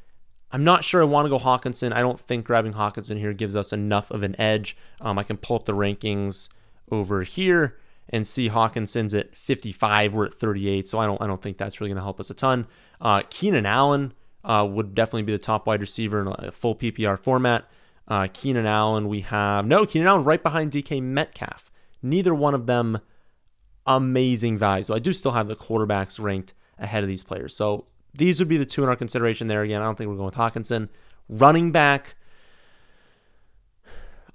I'm 0.51 0.63
not 0.63 0.83
sure 0.83 1.01
I 1.01 1.05
want 1.05 1.25
to 1.25 1.29
go 1.29 1.39
Hockenson. 1.39 1.91
I 1.93 2.01
don't 2.01 2.19
think 2.19 2.45
grabbing 2.45 2.73
Hockenson 2.73 3.17
here 3.17 3.33
gives 3.33 3.55
us 3.55 3.73
enough 3.73 4.11
of 4.11 4.21
an 4.21 4.39
edge. 4.39 4.77
Um, 5.01 5.17
I 5.17 5.23
can 5.23 5.37
pull 5.37 5.55
up 5.55 5.65
the 5.65 5.73
rankings 5.73 6.47
over 6.91 7.23
here 7.23 7.77
and 8.09 8.27
see 8.27 8.49
Hockenson's 8.49 9.13
at 9.15 9.35
55. 9.35 10.13
We're 10.13 10.25
at 10.27 10.33
38, 10.33 10.87
so 10.87 10.99
I 10.99 11.07
don't 11.07 11.21
I 11.21 11.27
don't 11.27 11.41
think 11.41 11.57
that's 11.57 11.81
really 11.81 11.89
going 11.89 11.97
to 11.97 12.03
help 12.03 12.19
us 12.19 12.29
a 12.29 12.35
ton. 12.35 12.67
Uh, 13.01 13.23
Keenan 13.29 13.65
Allen 13.65 14.13
uh, 14.43 14.67
would 14.69 14.93
definitely 14.93 15.23
be 15.23 15.31
the 15.31 15.39
top 15.39 15.65
wide 15.65 15.81
receiver 15.81 16.21
in 16.21 16.27
a 16.27 16.51
full 16.51 16.75
PPR 16.75 17.17
format. 17.17 17.65
Uh, 18.07 18.27
Keenan 18.31 18.65
Allen, 18.65 19.07
we 19.07 19.21
have 19.21 19.65
no 19.65 19.85
Keenan 19.85 20.07
Allen 20.07 20.23
right 20.23 20.43
behind 20.43 20.71
DK 20.71 21.01
Metcalf. 21.01 21.71
Neither 22.03 22.35
one 22.35 22.53
of 22.53 22.67
them 22.67 22.99
amazing 23.85 24.57
value. 24.57 24.83
So 24.83 24.93
I 24.93 24.99
do 24.99 25.13
still 25.13 25.31
have 25.31 25.47
the 25.47 25.55
quarterbacks 25.55 26.19
ranked 26.21 26.53
ahead 26.77 27.03
of 27.03 27.09
these 27.09 27.23
players. 27.23 27.55
So 27.55 27.85
these 28.13 28.39
would 28.39 28.47
be 28.47 28.57
the 28.57 28.65
two 28.65 28.83
in 28.83 28.89
our 28.89 28.95
consideration 28.95 29.47
there. 29.47 29.63
Again, 29.63 29.81
I 29.81 29.85
don't 29.85 29.97
think 29.97 30.09
we're 30.09 30.15
going 30.15 30.25
with 30.25 30.35
Hockenson. 30.35 30.89
Running 31.29 31.71
back, 31.71 32.15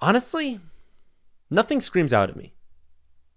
honestly, 0.00 0.58
nothing 1.50 1.80
screams 1.80 2.12
out 2.12 2.30
at 2.30 2.36
me. 2.36 2.54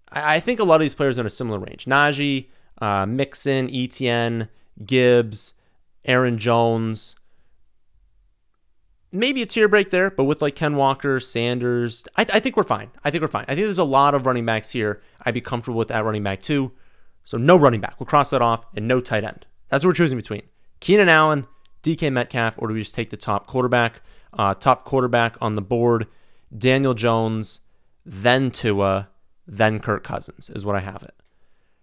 I, 0.09 0.35
I 0.35 0.39
think 0.39 0.59
a 0.59 0.63
lot 0.63 0.75
of 0.75 0.81
these 0.81 0.95
players 0.95 1.17
are 1.17 1.21
in 1.21 1.27
a 1.27 1.31
similar 1.31 1.59
range. 1.59 1.85
Najee, 1.85 2.47
uh, 2.81 3.05
Mixon, 3.05 3.69
Etienne, 3.73 4.49
Gibbs, 4.85 5.53
Aaron 6.05 6.37
Jones, 6.37 7.15
maybe 9.11 9.41
a 9.41 9.45
tier 9.45 9.67
break 9.67 9.89
there, 9.89 10.09
but 10.11 10.23
with 10.23 10.41
like 10.41 10.55
Ken 10.55 10.75
Walker, 10.75 11.19
Sanders, 11.19 12.05
I, 12.15 12.25
I, 12.33 12.39
think 12.39 12.55
we're 12.55 12.63
fine. 12.63 12.91
I 13.03 13.11
think 13.11 13.21
we're 13.21 13.27
fine. 13.27 13.45
I 13.47 13.55
think 13.55 13.65
there's 13.65 13.77
a 13.77 13.83
lot 13.83 14.15
of 14.15 14.25
running 14.25 14.45
backs 14.45 14.71
here. 14.71 15.01
I'd 15.21 15.33
be 15.33 15.41
comfortable 15.41 15.77
with 15.77 15.89
that 15.89 16.05
running 16.05 16.23
back 16.23 16.41
too. 16.41 16.71
So 17.23 17.37
no 17.37 17.55
running 17.55 17.81
back. 17.81 17.99
We'll 17.99 18.07
cross 18.07 18.29
that 18.31 18.41
off 18.41 18.65
and 18.75 18.87
no 18.87 18.99
tight 19.01 19.23
end. 19.23 19.45
That's 19.69 19.83
what 19.83 19.89
we're 19.89 19.95
choosing 19.95 20.17
between. 20.17 20.43
Keenan 20.79 21.09
Allen, 21.09 21.45
DK 21.83 22.11
Metcalf, 22.11 22.55
or 22.57 22.67
do 22.67 22.73
we 22.73 22.81
just 22.81 22.95
take 22.95 23.09
the 23.09 23.17
top 23.17 23.47
quarterback? 23.47 24.01
Uh, 24.33 24.53
top 24.53 24.85
quarterback 24.85 25.35
on 25.41 25.55
the 25.55 25.61
board, 25.61 26.07
Daniel 26.57 26.93
Jones, 26.93 27.59
then 28.05 28.49
Tua, 28.49 29.09
then 29.45 29.79
Kirk 29.79 30.03
Cousins 30.03 30.49
is 30.49 30.65
what 30.65 30.75
I 30.75 30.79
have 30.79 31.03
it. 31.03 31.13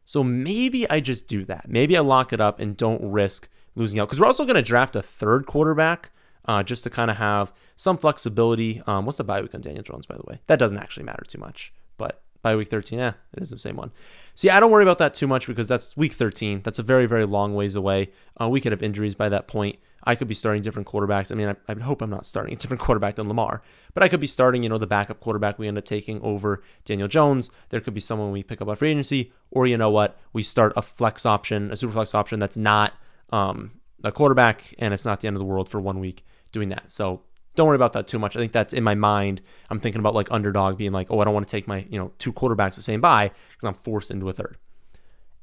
So 0.04 0.25
maybe 0.25 0.88
I 0.88 1.00
just 1.00 1.28
do 1.28 1.44
that. 1.44 1.68
Maybe 1.68 1.97
I 1.97 2.00
lock 2.00 2.32
it 2.32 2.40
up 2.40 2.58
and 2.58 2.76
don't 2.76 3.02
risk 3.02 3.49
losing 3.75 4.00
out 4.00 4.08
because 4.08 4.18
we're 4.18 4.26
also 4.26 4.44
going 4.44 4.56
to 4.56 4.62
draft 4.62 4.97
a 4.97 5.02
third 5.02 5.47
quarterback 5.47 6.11
uh, 6.48 6.62
just 6.62 6.82
to 6.82 6.90
kind 6.90 7.10
of 7.10 7.18
have 7.18 7.52
some 7.76 7.98
flexibility. 7.98 8.82
Um, 8.86 9.04
what's 9.04 9.18
the 9.18 9.24
bye 9.24 9.42
week 9.42 9.54
on 9.54 9.60
Daniel 9.60 9.84
Jones, 9.84 10.06
by 10.06 10.16
the 10.16 10.24
way? 10.26 10.40
That 10.46 10.58
doesn't 10.58 10.78
actually 10.78 11.04
matter 11.04 11.24
too 11.28 11.38
much, 11.38 11.72
but 11.98 12.22
by 12.42 12.56
week 12.56 12.68
13, 12.68 12.98
yeah, 12.98 13.12
it 13.34 13.42
is 13.42 13.50
the 13.50 13.58
same 13.58 13.76
one. 13.76 13.92
See, 14.34 14.48
I 14.48 14.58
don't 14.58 14.70
worry 14.70 14.82
about 14.82 14.98
that 14.98 15.12
too 15.12 15.26
much 15.26 15.46
because 15.46 15.68
that's 15.68 15.96
week 15.96 16.14
13. 16.14 16.62
That's 16.62 16.78
a 16.78 16.82
very, 16.82 17.06
very 17.06 17.26
long 17.26 17.54
ways 17.54 17.74
away. 17.74 18.10
Uh, 18.40 18.48
we 18.48 18.60
could 18.60 18.72
have 18.72 18.82
injuries 18.82 19.14
by 19.14 19.28
that 19.28 19.46
point. 19.46 19.78
I 20.04 20.14
could 20.14 20.28
be 20.28 20.34
starting 20.34 20.62
different 20.62 20.88
quarterbacks. 20.88 21.30
I 21.30 21.34
mean, 21.34 21.48
I, 21.48 21.56
I 21.70 21.78
hope 21.80 22.00
I'm 22.00 22.08
not 22.08 22.24
starting 22.24 22.54
a 22.54 22.56
different 22.56 22.80
quarterback 22.84 23.16
than 23.16 23.28
Lamar, 23.28 23.60
but 23.92 24.02
I 24.02 24.08
could 24.08 24.20
be 24.20 24.26
starting, 24.26 24.62
you 24.62 24.70
know, 24.70 24.78
the 24.78 24.86
backup 24.86 25.20
quarterback 25.20 25.58
we 25.58 25.68
end 25.68 25.76
up 25.76 25.84
taking 25.84 26.22
over 26.22 26.62
Daniel 26.86 27.08
Jones. 27.08 27.50
There 27.68 27.80
could 27.80 27.94
be 27.94 28.00
someone 28.00 28.32
we 28.32 28.42
pick 28.42 28.62
up 28.62 28.68
off 28.68 28.78
free 28.78 28.90
agency, 28.90 29.32
or 29.50 29.66
you 29.66 29.76
know 29.76 29.90
what, 29.90 30.16
we 30.32 30.42
start 30.42 30.72
a 30.76 30.82
flex 30.82 31.26
option, 31.26 31.70
a 31.70 31.76
super 31.76 31.92
flex 31.92 32.14
option 32.14 32.38
that's 32.38 32.56
not 32.56 32.94
um, 33.30 33.72
a 34.02 34.12
quarterback, 34.12 34.72
and 34.78 34.94
it's 34.94 35.04
not 35.04 35.20
the 35.20 35.26
end 35.26 35.36
of 35.36 35.40
the 35.40 35.44
world 35.44 35.68
for 35.68 35.80
one 35.80 35.98
week 35.98 36.24
doing 36.52 36.68
that. 36.70 36.90
So 36.90 37.22
don't 37.54 37.66
worry 37.66 37.76
about 37.76 37.92
that 37.94 38.06
too 38.06 38.18
much. 38.18 38.36
I 38.36 38.38
think 38.38 38.52
that's 38.52 38.72
in 38.72 38.84
my 38.84 38.94
mind. 38.94 39.40
I'm 39.68 39.80
thinking 39.80 39.98
about 39.98 40.14
like 40.14 40.30
underdog 40.30 40.78
being 40.78 40.92
like, 40.92 41.08
oh, 41.10 41.18
I 41.18 41.24
don't 41.24 41.34
want 41.34 41.48
to 41.48 41.50
take 41.50 41.66
my, 41.66 41.84
you 41.90 41.98
know, 41.98 42.12
two 42.18 42.32
quarterbacks 42.32 42.76
the 42.76 42.82
same 42.82 43.00
buy 43.00 43.30
because 43.50 43.64
I'm 43.64 43.74
forced 43.74 44.10
into 44.10 44.28
a 44.28 44.32
third. 44.32 44.56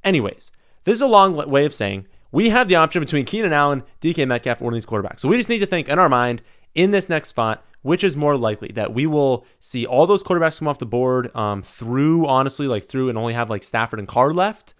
Anyways, 0.03 0.51
this 0.85 0.93
is 0.93 1.01
a 1.01 1.07
long 1.07 1.35
way 1.49 1.65
of 1.65 1.73
saying 1.73 2.07
we 2.31 2.49
have 2.49 2.67
the 2.67 2.75
option 2.75 3.01
between 3.01 3.25
Keenan 3.25 3.53
Allen, 3.53 3.83
DK 4.01 4.27
Metcalf, 4.27 4.61
or 4.61 4.65
one 4.65 4.73
of 4.73 4.75
these 4.75 4.85
quarterbacks. 4.85 5.19
So 5.19 5.27
we 5.27 5.37
just 5.37 5.49
need 5.49 5.59
to 5.59 5.65
think 5.65 5.89
in 5.89 5.99
our 5.99 6.09
mind 6.09 6.41
in 6.73 6.91
this 6.91 7.09
next 7.09 7.29
spot, 7.29 7.65
which 7.81 8.03
is 8.03 8.15
more 8.15 8.37
likely 8.37 8.69
that 8.69 8.93
we 8.93 9.07
will 9.07 9.45
see 9.59 9.85
all 9.85 10.07
those 10.07 10.23
quarterbacks 10.23 10.59
come 10.59 10.67
off 10.67 10.79
the 10.79 10.85
board 10.85 11.35
um, 11.35 11.61
through, 11.61 12.25
honestly, 12.27 12.67
like 12.67 12.83
through 12.83 13.09
and 13.09 13.17
only 13.17 13.33
have 13.33 13.49
like 13.49 13.63
Stafford 13.63 13.99
and 13.99 14.07
Carr 14.07 14.33
left, 14.33 14.73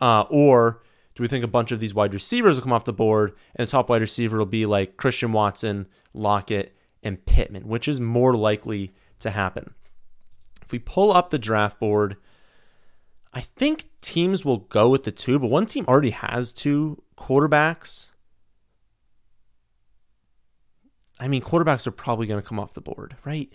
uh, 0.00 0.24
or 0.28 0.82
do 1.20 1.24
we 1.24 1.28
think 1.28 1.44
a 1.44 1.48
bunch 1.48 1.70
of 1.70 1.80
these 1.80 1.92
wide 1.92 2.14
receivers 2.14 2.56
will 2.56 2.62
come 2.62 2.72
off 2.72 2.86
the 2.86 2.94
board 2.94 3.34
and 3.54 3.68
the 3.68 3.70
top 3.70 3.90
wide 3.90 4.00
receiver 4.00 4.38
will 4.38 4.46
be 4.46 4.64
like 4.64 4.96
Christian 4.96 5.32
Watson, 5.32 5.86
Lockett, 6.14 6.74
and 7.02 7.22
Pittman, 7.26 7.68
which 7.68 7.86
is 7.86 8.00
more 8.00 8.34
likely 8.34 8.94
to 9.18 9.28
happen? 9.28 9.74
If 10.62 10.72
we 10.72 10.78
pull 10.78 11.12
up 11.12 11.28
the 11.28 11.38
draft 11.38 11.78
board, 11.78 12.16
I 13.34 13.42
think 13.42 13.90
teams 14.00 14.46
will 14.46 14.60
go 14.60 14.88
with 14.88 15.04
the 15.04 15.12
two, 15.12 15.38
but 15.38 15.50
one 15.50 15.66
team 15.66 15.84
already 15.86 16.08
has 16.08 16.54
two 16.54 17.02
quarterbacks. 17.18 18.12
I 21.18 21.28
mean, 21.28 21.42
quarterbacks 21.42 21.86
are 21.86 21.90
probably 21.90 22.28
going 22.28 22.40
to 22.40 22.48
come 22.48 22.58
off 22.58 22.72
the 22.72 22.80
board, 22.80 23.18
right? 23.26 23.52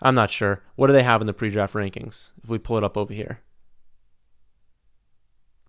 I'm 0.00 0.14
not 0.14 0.30
sure. 0.30 0.62
What 0.76 0.86
do 0.86 0.92
they 0.92 1.02
have 1.02 1.20
in 1.20 1.26
the 1.26 1.34
pre-draft 1.34 1.74
rankings? 1.74 2.30
If 2.44 2.48
we 2.48 2.58
pull 2.58 2.78
it 2.78 2.84
up 2.84 2.96
over 2.96 3.12
here, 3.12 3.40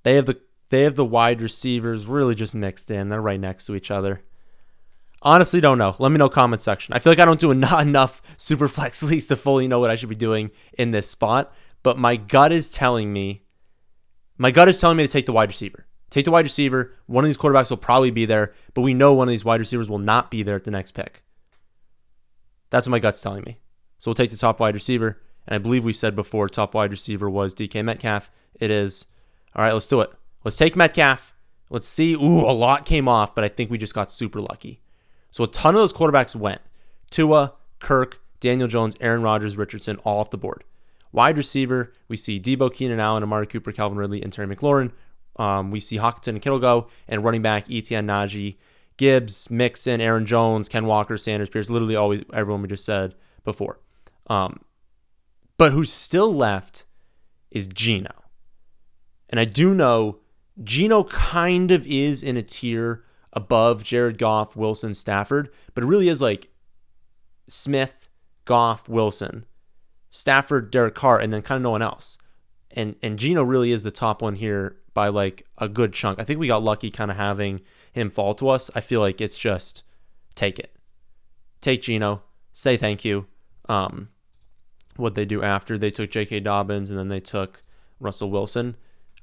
they 0.03 0.15
have 0.15 0.25
the 0.25 0.39
they 0.69 0.83
have 0.83 0.95
the 0.95 1.05
wide 1.05 1.41
receivers 1.41 2.05
really 2.05 2.35
just 2.35 2.53
mixed 2.53 2.91
in. 2.91 3.09
They're 3.09 3.21
right 3.21 3.39
next 3.39 3.65
to 3.65 3.75
each 3.75 3.89
other. 3.89 4.21
Honestly, 5.21 5.59
don't 5.59 5.77
know. 5.77 5.95
Let 5.99 6.11
me 6.11 6.17
know 6.17 6.29
comment 6.29 6.61
section. 6.61 6.93
I 6.93 6.99
feel 6.99 7.11
like 7.11 7.19
I 7.19 7.25
don't 7.25 7.39
do 7.39 7.53
not 7.53 7.81
enough 7.87 8.21
super 8.37 8.67
flex 8.67 9.03
leagues 9.03 9.27
to 9.27 9.35
fully 9.35 9.67
know 9.67 9.79
what 9.79 9.89
I 9.89 9.95
should 9.95 10.09
be 10.09 10.15
doing 10.15 10.51
in 10.77 10.91
this 10.91 11.09
spot, 11.09 11.53
but 11.83 11.97
my 11.97 12.15
gut 12.15 12.51
is 12.51 12.69
telling 12.69 13.11
me, 13.11 13.43
my 14.37 14.51
gut 14.51 14.69
is 14.69 14.79
telling 14.79 14.97
me 14.97 15.03
to 15.03 15.11
take 15.11 15.25
the 15.25 15.33
wide 15.33 15.49
receiver. 15.49 15.85
Take 16.09 16.25
the 16.25 16.31
wide 16.31 16.45
receiver. 16.45 16.93
One 17.07 17.23
of 17.23 17.29
these 17.29 17.37
quarterbacks 17.37 17.69
will 17.69 17.77
probably 17.77 18.11
be 18.11 18.25
there, 18.25 18.53
but 18.73 18.81
we 18.81 18.93
know 18.93 19.13
one 19.13 19.27
of 19.27 19.31
these 19.31 19.45
wide 19.45 19.59
receivers 19.59 19.89
will 19.89 19.99
not 19.99 20.31
be 20.31 20.43
there 20.43 20.55
at 20.55 20.63
the 20.63 20.71
next 20.71 20.91
pick. 20.91 21.23
That's 22.69 22.87
what 22.87 22.91
my 22.91 22.99
gut's 22.99 23.21
telling 23.21 23.43
me. 23.43 23.59
So 23.99 24.09
we'll 24.09 24.15
take 24.15 24.31
the 24.31 24.37
top 24.37 24.59
wide 24.59 24.73
receiver. 24.73 25.21
And 25.47 25.55
I 25.55 25.57
believe 25.57 25.83
we 25.83 25.93
said 25.93 26.15
before 26.15 26.47
top 26.47 26.73
wide 26.73 26.91
receiver 26.91 27.29
was 27.29 27.53
DK 27.53 27.83
Metcalf. 27.83 28.31
It 28.59 28.71
is. 28.71 29.05
All 29.55 29.63
right, 29.63 29.73
let's 29.73 29.87
do 29.87 30.01
it. 30.01 30.11
Let's 30.43 30.57
take 30.57 30.75
Metcalf. 30.75 31.33
Let's 31.69 31.87
see. 31.87 32.13
Ooh, 32.13 32.41
a 32.41 32.53
lot 32.53 32.85
came 32.85 33.07
off, 33.07 33.35
but 33.35 33.43
I 33.43 33.47
think 33.47 33.69
we 33.69 33.77
just 33.77 33.93
got 33.93 34.11
super 34.11 34.41
lucky. 34.41 34.81
So 35.31 35.43
a 35.43 35.47
ton 35.47 35.75
of 35.75 35.81
those 35.81 35.93
quarterbacks 35.93 36.35
went. 36.35 36.61
Tua, 37.11 37.53
Kirk, 37.79 38.21
Daniel 38.39 38.67
Jones, 38.67 38.95
Aaron 38.99 39.21
Rodgers, 39.21 39.57
Richardson, 39.57 39.97
all 39.97 40.19
off 40.19 40.29
the 40.29 40.37
board. 40.37 40.63
Wide 41.11 41.37
receiver, 41.37 41.93
we 42.07 42.17
see 42.17 42.39
Deebo, 42.39 42.73
Keenan 42.73 42.99
Allen, 42.99 43.23
Amari 43.23 43.47
Cooper, 43.47 43.71
Calvin 43.71 43.97
Ridley, 43.97 44.21
and 44.21 44.31
Terry 44.31 44.53
McLaurin. 44.53 44.91
Um, 45.37 45.71
we 45.71 45.79
see 45.79 45.97
Hockenson 45.97 46.29
and 46.29 46.41
Kittle 46.41 46.59
go, 46.59 46.87
and 47.07 47.23
running 47.23 47.41
back 47.41 47.69
Etienne 47.71 48.07
Najee, 48.07 48.57
Gibbs, 48.97 49.49
Mixon, 49.49 50.01
Aaron 50.01 50.25
Jones, 50.25 50.67
Ken 50.69 50.85
Walker, 50.85 51.17
Sanders, 51.17 51.49
Pierce, 51.49 51.69
literally 51.69 51.95
always 51.95 52.23
everyone 52.33 52.61
we 52.61 52.67
just 52.67 52.85
said 52.85 53.15
before. 53.43 53.79
Um, 54.27 54.61
but 55.57 55.71
who's 55.71 55.91
still 55.91 56.33
left 56.33 56.85
is 57.49 57.67
Geno. 57.67 58.13
And 59.29 59.39
I 59.39 59.45
do 59.45 59.73
know 59.73 60.19
Geno 60.63 61.03
kind 61.05 61.71
of 61.71 61.85
is 61.87 62.23
in 62.23 62.37
a 62.37 62.43
tier 62.43 63.03
above 63.31 63.83
Jared 63.83 64.17
Goff, 64.17 64.55
Wilson, 64.55 64.93
Stafford, 64.93 65.49
but 65.73 65.83
it 65.83 65.87
really 65.87 66.09
is 66.09 66.21
like 66.21 66.49
Smith, 67.47 68.09
Goff, 68.45 68.89
Wilson, 68.89 69.45
Stafford, 70.09 70.71
Derek 70.71 70.95
Carr, 70.95 71.19
and 71.19 71.31
then 71.31 71.41
kind 71.41 71.57
of 71.57 71.63
no 71.63 71.71
one 71.71 71.81
else. 71.81 72.17
And 72.71 72.95
and 73.01 73.17
Geno 73.17 73.43
really 73.43 73.71
is 73.71 73.83
the 73.83 73.91
top 73.91 74.21
one 74.21 74.35
here 74.35 74.77
by 74.93 75.07
like 75.07 75.45
a 75.57 75.69
good 75.69 75.93
chunk. 75.93 76.19
I 76.19 76.23
think 76.23 76.39
we 76.39 76.47
got 76.47 76.63
lucky 76.63 76.89
kind 76.89 77.11
of 77.11 77.17
having 77.17 77.61
him 77.91 78.09
fall 78.09 78.33
to 78.35 78.49
us. 78.49 78.69
I 78.75 78.81
feel 78.81 79.01
like 79.01 79.21
it's 79.21 79.37
just 79.37 79.83
take 80.35 80.59
it. 80.59 80.75
Take 81.61 81.81
Geno, 81.81 82.23
say 82.53 82.77
thank 82.77 83.05
you. 83.05 83.27
Um, 83.67 84.09
what 84.95 85.15
they 85.15 85.25
do 85.25 85.41
after 85.41 85.77
they 85.77 85.91
took 85.91 86.11
J.K. 86.11 86.41
Dobbins 86.41 86.89
and 86.89 86.97
then 86.97 87.09
they 87.09 87.19
took 87.19 87.61
Russell 87.99 88.29
Wilson. 88.29 88.75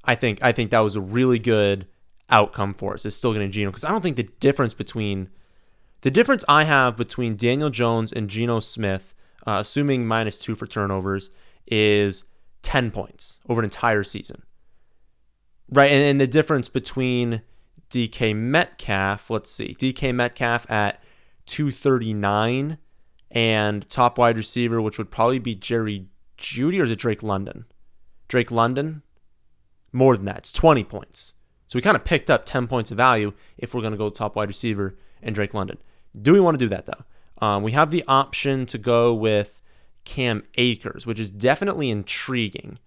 I 0.07 0.15
think 0.15 0.39
I 0.41 0.51
think 0.51 0.71
that 0.71 0.79
was 0.79 0.95
a 0.95 1.01
really 1.01 1.37
good 1.37 1.85
outcome 2.29 2.73
for 2.73 2.93
us. 2.93 3.05
It's 3.05 3.15
still 3.15 3.33
going 3.33 3.45
to 3.45 3.51
Geno 3.51 3.69
because 3.69 3.83
I 3.83 3.89
don't 3.89 4.01
think 4.01 4.15
the 4.15 4.23
difference 4.23 4.73
between 4.73 5.29
the 6.01 6.11
difference 6.11 6.43
I 6.47 6.63
have 6.63 6.95
between 6.95 7.35
Daniel 7.35 7.69
Jones 7.69 8.11
and 8.13 8.29
Geno 8.29 8.59
Smith, 8.59 9.13
uh, 9.45 9.57
assuming 9.59 10.07
minus 10.07 10.39
two 10.39 10.55
for 10.55 10.67
turnovers, 10.67 11.31
is 11.65 12.23
10 12.61 12.91
points 12.91 13.39
over 13.49 13.61
an 13.61 13.65
entire 13.65 14.03
season. 14.03 14.43
Right. 15.69 15.91
And, 15.91 16.01
and 16.01 16.21
the 16.21 16.27
difference 16.27 16.69
between 16.69 17.41
DK 17.89 18.35
Metcalf, 18.35 19.29
let's 19.29 19.51
see, 19.51 19.75
DK 19.77 20.13
Metcalf 20.13 20.69
at 20.69 21.01
239 21.45 22.77
and 23.31 23.89
top 23.89 24.17
wide 24.17 24.37
receiver, 24.37 24.81
which 24.81 24.97
would 24.97 25.11
probably 25.11 25.39
be 25.39 25.55
Jerry 25.55 26.07
Jeudy 26.37 26.79
or 26.79 26.83
is 26.83 26.91
it 26.91 26.99
Drake 26.99 27.23
London? 27.23 27.65
Drake 28.27 28.51
London? 28.51 29.01
More 29.97 30.15
than 30.15 30.25
that. 30.25 30.37
It's 30.37 30.51
20 30.51 30.83
points. 30.83 31.33
So 31.65 31.75
we 31.75 31.81
kind 31.81 31.95
of 31.95 32.05
picked 32.05 32.29
up 32.29 32.45
10 32.45 32.67
points 32.67 32.91
of 32.91 32.97
value 32.97 33.33
if 33.57 33.73
we're 33.73 33.81
going 33.81 33.93
to 33.93 33.97
go 33.97 34.09
top 34.09 34.35
wide 34.35 34.47
receiver 34.47 34.95
and 35.23 35.33
Drake 35.33 35.55
London. 35.55 35.79
Do 36.21 36.33
we 36.33 36.39
want 36.39 36.53
to 36.53 36.63
do 36.63 36.69
that 36.69 36.85
though? 36.85 37.03
Um, 37.45 37.63
we 37.63 37.71
have 37.71 37.89
the 37.89 38.03
option 38.07 38.67
to 38.67 38.77
go 38.77 39.11
with 39.15 39.59
Cam 40.05 40.43
Akers, 40.55 41.07
which 41.07 41.19
is 41.19 41.31
definitely 41.31 41.89
intriguing. 41.89 42.77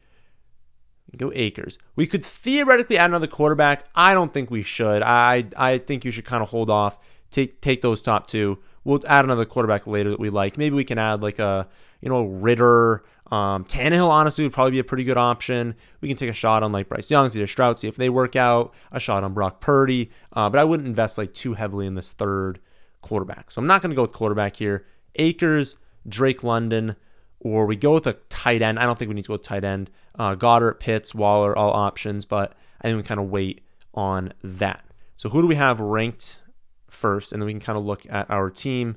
Go 1.17 1.33
Akers. 1.35 1.79
We 1.97 2.07
could 2.07 2.25
theoretically 2.25 2.97
add 2.97 3.11
another 3.11 3.26
quarterback. 3.26 3.87
I 3.97 4.14
don't 4.14 4.33
think 4.33 4.49
we 4.49 4.62
should. 4.62 5.02
I 5.02 5.47
I 5.57 5.79
think 5.79 6.05
you 6.05 6.12
should 6.12 6.25
kind 6.25 6.40
of 6.40 6.50
hold 6.50 6.71
off. 6.71 7.00
Take 7.33 7.61
take 7.61 7.83
those 7.83 8.00
top 8.00 8.29
two. 8.29 8.61
We'll 8.85 9.05
add 9.09 9.25
another 9.25 9.45
quarterback 9.45 9.88
later 9.88 10.11
that 10.11 10.21
we 10.21 10.31
like. 10.31 10.57
Maybe 10.57 10.76
we 10.76 10.85
can 10.85 10.99
add 10.99 11.21
like 11.21 11.40
a 11.40 11.67
you 12.00 12.09
know 12.09 12.26
Ridder 12.26 13.02
um, 13.31 13.65
Tannehill 13.65 14.09
honestly 14.09 14.45
would 14.45 14.53
probably 14.53 14.73
be 14.73 14.79
a 14.81 14.85
pretty 14.85 15.05
good 15.05 15.17
option. 15.17 15.77
We 16.01 16.09
can 16.09 16.17
take 16.17 16.31
a 16.31 16.35
shot 16.35 16.63
on 16.63 16.73
like 16.73 16.89
Bryce 16.89 17.11
Young, 17.11 17.29
see 17.29 17.47
Stroud, 17.47 17.79
see 17.79 17.89
if 17.89 17.97
they 17.97 18.11
work 18.11 18.35
out. 18.35 18.75
A 18.91 18.99
shot 18.99 19.23
on 19.23 19.35
Brock 19.35 19.61
Purdy, 19.61 20.11
uh, 20.33 20.51
but 20.51 20.59
I 20.59 20.65
wouldn't 20.65 20.89
invest 20.89 21.17
like 21.17 21.33
too 21.33 21.55
heavily 21.55 21.87
in 21.87 21.95
this 21.95 22.13
third 22.13 22.59
quarterback. 23.03 23.51
So 23.51 23.61
I'm 23.61 23.67
not 23.67 23.83
going 23.83 23.91
to 23.91 23.97
go 23.97 24.03
with 24.03 24.13
quarterback 24.13 24.57
here. 24.57 24.85
Akers, 25.15 25.77
Drake 26.09 26.43
London, 26.43 26.97
or 27.39 27.67
we 27.67 27.77
go 27.77 27.95
with 27.95 28.07
a 28.07 28.15
tight 28.29 28.63
end. 28.63 28.79
I 28.79 28.85
don't 28.85 28.99
think 28.99 29.09
we 29.09 29.15
need 29.15 29.23
to 29.23 29.29
go 29.29 29.35
with 29.35 29.43
tight 29.43 29.65
end. 29.65 29.91
Uh, 30.19 30.35
Goedert, 30.35 30.81
Pitts, 30.81 31.15
Waller, 31.15 31.57
all 31.57 31.73
options, 31.73 32.25
but 32.25 32.55
I 32.81 32.89
think 32.89 32.97
we 32.97 33.03
kind 33.05 33.21
of 33.21 33.31
wait 33.31 33.63
on 33.95 34.33
that. 34.43 34.85
So 35.17 35.29
who 35.29 35.41
do 35.43 35.47
we 35.47 35.55
have 35.55 35.81
ranked 35.81 36.41
first? 36.89 37.33
And 37.33 37.41
then 37.41 37.47
we 37.47 37.53
can 37.53 37.61
kind 37.61 37.79
of 37.79 37.85
look 37.85 38.07
at 38.09 38.29
our 38.31 38.51
team. 38.51 38.97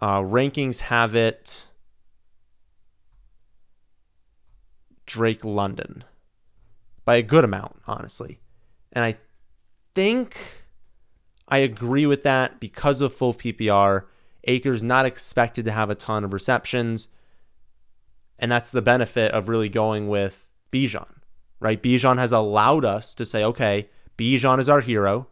Uh, 0.00 0.20
rankings 0.20 0.80
have 0.80 1.14
it. 1.14 1.66
Drake 5.06 5.44
London 5.44 6.04
by 7.04 7.16
a 7.16 7.22
good 7.22 7.44
amount, 7.44 7.80
honestly. 7.86 8.40
And 8.92 9.04
I 9.04 9.16
think 9.94 10.36
I 11.48 11.58
agree 11.58 12.06
with 12.06 12.22
that 12.24 12.60
because 12.60 13.00
of 13.00 13.14
full 13.14 13.34
PPR. 13.34 14.04
Akers 14.44 14.82
not 14.82 15.06
expected 15.06 15.64
to 15.64 15.72
have 15.72 15.90
a 15.90 15.94
ton 15.94 16.24
of 16.24 16.32
receptions. 16.32 17.08
And 18.38 18.50
that's 18.50 18.70
the 18.70 18.82
benefit 18.82 19.32
of 19.32 19.48
really 19.48 19.68
going 19.68 20.08
with 20.08 20.46
Bijan. 20.72 21.08
right? 21.60 21.82
Bijan 21.82 22.18
has 22.18 22.32
allowed 22.32 22.84
us 22.84 23.14
to 23.14 23.24
say, 23.24 23.44
okay, 23.44 23.88
Bijan 24.18 24.58
is 24.58 24.68
our 24.68 24.80
hero. 24.80 25.28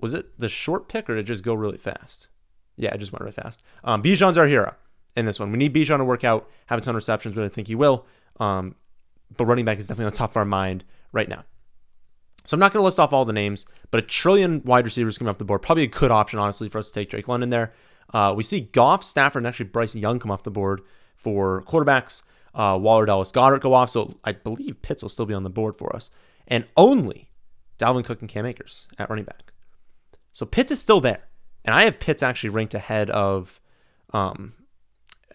Was 0.00 0.14
it 0.14 0.38
the 0.38 0.48
short 0.48 0.88
pick 0.88 1.08
or 1.08 1.14
did 1.14 1.20
it 1.20 1.24
just 1.24 1.44
go 1.44 1.54
really 1.54 1.78
fast? 1.78 2.28
Yeah, 2.76 2.94
it 2.94 2.98
just 2.98 3.12
went 3.12 3.22
really 3.22 3.32
fast. 3.32 3.62
Um, 3.84 4.02
Bijan's 4.02 4.38
our 4.38 4.46
hero 4.46 4.74
in 5.16 5.26
this 5.26 5.40
one. 5.40 5.50
We 5.52 5.58
need 5.58 5.74
Bijan 5.74 5.98
to 5.98 6.04
work 6.04 6.24
out, 6.24 6.48
have 6.66 6.78
a 6.78 6.82
ton 6.82 6.92
of 6.92 6.96
receptions, 6.96 7.34
but 7.34 7.44
I 7.44 7.48
think 7.48 7.68
he 7.68 7.74
will. 7.74 8.06
Um, 8.38 8.74
but 9.36 9.46
running 9.46 9.64
back 9.64 9.78
is 9.78 9.86
definitely 9.86 10.06
on 10.06 10.12
top 10.12 10.30
of 10.30 10.36
our 10.36 10.44
mind 10.44 10.84
right 11.12 11.28
now. 11.28 11.44
So 12.46 12.54
I'm 12.54 12.60
not 12.60 12.72
going 12.72 12.80
to 12.80 12.84
list 12.84 12.98
off 12.98 13.12
all 13.12 13.24
the 13.24 13.32
names, 13.32 13.66
but 13.90 14.02
a 14.02 14.06
trillion 14.06 14.62
wide 14.64 14.84
receivers 14.84 15.16
coming 15.16 15.30
off 15.30 15.38
the 15.38 15.44
board. 15.44 15.62
Probably 15.62 15.84
a 15.84 15.88
good 15.88 16.10
option, 16.10 16.38
honestly, 16.38 16.68
for 16.68 16.78
us 16.78 16.88
to 16.88 16.94
take 16.94 17.10
Drake 17.10 17.28
London 17.28 17.50
there. 17.50 17.72
Uh, 18.12 18.34
we 18.36 18.42
see 18.42 18.60
Goff, 18.60 19.04
Stafford, 19.04 19.40
and 19.40 19.46
actually 19.46 19.66
Bryce 19.66 19.94
Young 19.94 20.18
come 20.18 20.30
off 20.30 20.42
the 20.42 20.50
board 20.50 20.82
for 21.16 21.62
quarterbacks. 21.62 22.22
Uh, 22.54 22.78
Waller, 22.80 23.06
Dallas, 23.06 23.32
Goedert 23.32 23.60
go 23.60 23.72
off. 23.74 23.90
So 23.90 24.18
I 24.24 24.32
believe 24.32 24.82
Pitts 24.82 25.02
will 25.02 25.08
still 25.08 25.24
be 25.24 25.34
on 25.34 25.44
the 25.44 25.50
board 25.50 25.76
for 25.76 25.94
us. 25.94 26.10
And 26.48 26.66
only 26.76 27.30
Dalvin 27.78 28.04
Cook 28.04 28.20
and 28.20 28.28
Cam 28.28 28.44
Akers 28.44 28.86
at 28.98 29.08
running 29.08 29.24
back. 29.24 29.52
So 30.32 30.44
Pitts 30.44 30.72
is 30.72 30.80
still 30.80 31.00
there. 31.00 31.28
And 31.64 31.74
I 31.74 31.84
have 31.84 32.00
Pitts 32.00 32.22
actually 32.22 32.50
ranked 32.50 32.74
ahead 32.74 33.08
of, 33.10 33.60
um, 34.12 34.54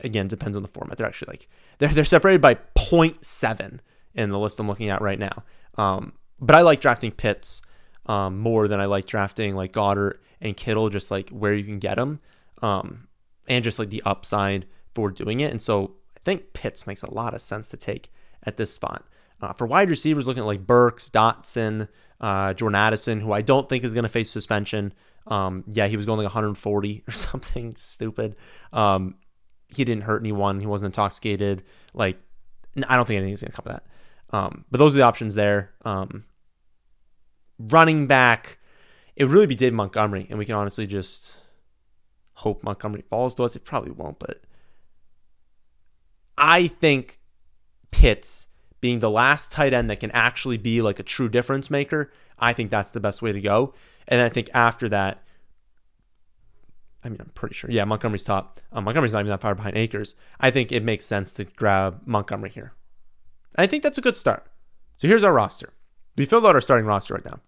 again, 0.01 0.27
depends 0.27 0.57
on 0.57 0.63
the 0.63 0.69
format. 0.69 0.97
They're 0.97 1.07
actually 1.07 1.31
like, 1.31 1.49
they're, 1.77 1.89
they're 1.89 2.05
separated 2.05 2.41
by 2.41 2.55
0.7 2.55 3.79
in 4.13 4.29
the 4.31 4.39
list 4.39 4.59
I'm 4.59 4.67
looking 4.67 4.89
at 4.89 5.01
right 5.01 5.19
now. 5.19 5.43
Um, 5.77 6.13
but 6.39 6.55
I 6.55 6.61
like 6.61 6.81
drafting 6.81 7.11
Pitts 7.11 7.61
um, 8.05 8.39
more 8.39 8.67
than 8.67 8.79
I 8.79 8.85
like 8.85 9.05
drafting 9.05 9.55
like 9.55 9.73
Goedert 9.73 10.19
and 10.41 10.55
Kittle, 10.55 10.89
just 10.89 11.11
like 11.11 11.29
where 11.29 11.53
you 11.53 11.63
can 11.63 11.79
get 11.79 11.95
them, 11.95 12.19
um, 12.61 13.07
and 13.47 13.63
just 13.63 13.79
like 13.79 13.89
the 13.89 14.03
upside 14.05 14.65
for 14.93 15.11
doing 15.11 15.39
it. 15.39 15.51
And 15.51 15.61
so 15.61 15.95
I 16.15 16.19
think 16.23 16.53
Pitts 16.53 16.87
makes 16.87 17.03
a 17.03 17.13
lot 17.13 17.33
of 17.33 17.41
sense 17.41 17.67
to 17.69 17.77
take 17.77 18.11
at 18.43 18.57
this 18.57 18.73
spot. 18.73 19.05
Uh, 19.41 19.53
for 19.53 19.67
wide 19.67 19.89
receivers, 19.89 20.25
looking 20.25 20.41
at 20.43 20.47
like 20.47 20.65
Burks, 20.65 21.09
Dotson, 21.09 21.87
uh, 22.19 22.53
Jordan 22.53 22.75
Addison, 22.75 23.21
who 23.21 23.31
I 23.31 23.41
don't 23.41 23.69
think 23.69 23.83
is 23.83 23.93
going 23.93 24.03
to 24.03 24.09
face 24.09 24.31
suspension. 24.31 24.93
Um, 25.27 25.63
yeah, 25.67 25.87
he 25.87 25.97
was 25.97 26.05
going 26.05 26.17
like 26.17 26.25
140 26.25 27.03
or 27.07 27.11
something 27.11 27.75
stupid. 27.75 28.35
Um, 28.73 29.15
he 29.69 29.83
didn't 29.83 30.03
hurt 30.03 30.21
anyone. 30.21 30.59
He 30.59 30.65
wasn't 30.65 30.93
intoxicated. 30.93 31.63
Like, 31.93 32.17
I 32.87 32.95
don't 32.95 33.05
think 33.05 33.17
anything's 33.17 33.41
going 33.41 33.51
to 33.51 33.61
come 33.61 33.71
of 33.71 33.81
that. 33.81 34.35
Um, 34.35 34.65
but 34.69 34.77
those 34.77 34.95
are 34.95 34.99
the 34.99 35.03
options 35.03 35.35
there. 35.35 35.71
Um, 35.83 36.25
running 37.59 38.07
back, 38.07 38.59
it 39.15 39.23
would 39.23 39.33
really 39.33 39.47
be 39.47 39.55
Dave 39.55 39.73
Montgomery, 39.73 40.27
and 40.29 40.37
we 40.37 40.45
can 40.45 40.55
honestly 40.55 40.85
just 40.85 41.37
hope 42.33 42.63
Montgomery 42.63 43.03
falls 43.09 43.33
to 43.35 43.43
us. 43.43 43.55
It 43.55 43.65
probably 43.65 43.91
won't, 43.91 44.19
but 44.19 44.41
I 46.37 46.67
think 46.67 47.19
Pitts 47.91 48.47
being 48.79 48.99
the 48.99 49.09
last 49.09 49.51
tight 49.51 49.73
end 49.73 49.89
that 49.89 49.99
can 49.99 50.11
actually 50.11 50.57
be 50.57 50.81
like 50.81 50.99
a 50.99 51.03
true 51.03 51.29
difference 51.29 51.71
maker, 51.71 52.11
I 52.37 52.53
think 52.53 52.69
that's 52.69 52.91
the 52.91 52.99
best 52.99 53.21
way 53.21 53.31
to 53.31 53.41
go. 53.41 53.73
And 54.07 54.21
I 54.21 54.29
think 54.29 54.49
after 54.53 54.87
that, 54.89 55.23
I 57.03 57.09
mean, 57.09 57.19
I'm 57.21 57.31
pretty 57.35 57.55
sure. 57.55 57.69
Yeah, 57.69 57.85
Montgomery's 57.85 58.23
top. 58.23 58.59
Um, 58.71 58.83
Montgomery's 58.83 59.13
not 59.13 59.19
even 59.19 59.29
that 59.29 59.41
far 59.41 59.55
behind 59.55 59.77
Akers. 59.77 60.15
I 60.39 60.51
think 60.51 60.71
it 60.71 60.83
makes 60.83 61.05
sense 61.05 61.33
to 61.35 61.45
grab 61.45 62.01
Montgomery 62.05 62.49
here. 62.49 62.73
I 63.55 63.67
think 63.67 63.83
that's 63.83 63.97
a 63.97 64.01
good 64.01 64.17
start. 64.17 64.45
So 64.97 65.07
here's 65.07 65.23
our 65.23 65.33
roster. 65.33 65.73
We 66.15 66.25
filled 66.25 66.45
out 66.45 66.55
our 66.55 66.61
starting 66.61 66.85
roster 66.85 67.13
right 67.13 67.25
now. 67.25 67.39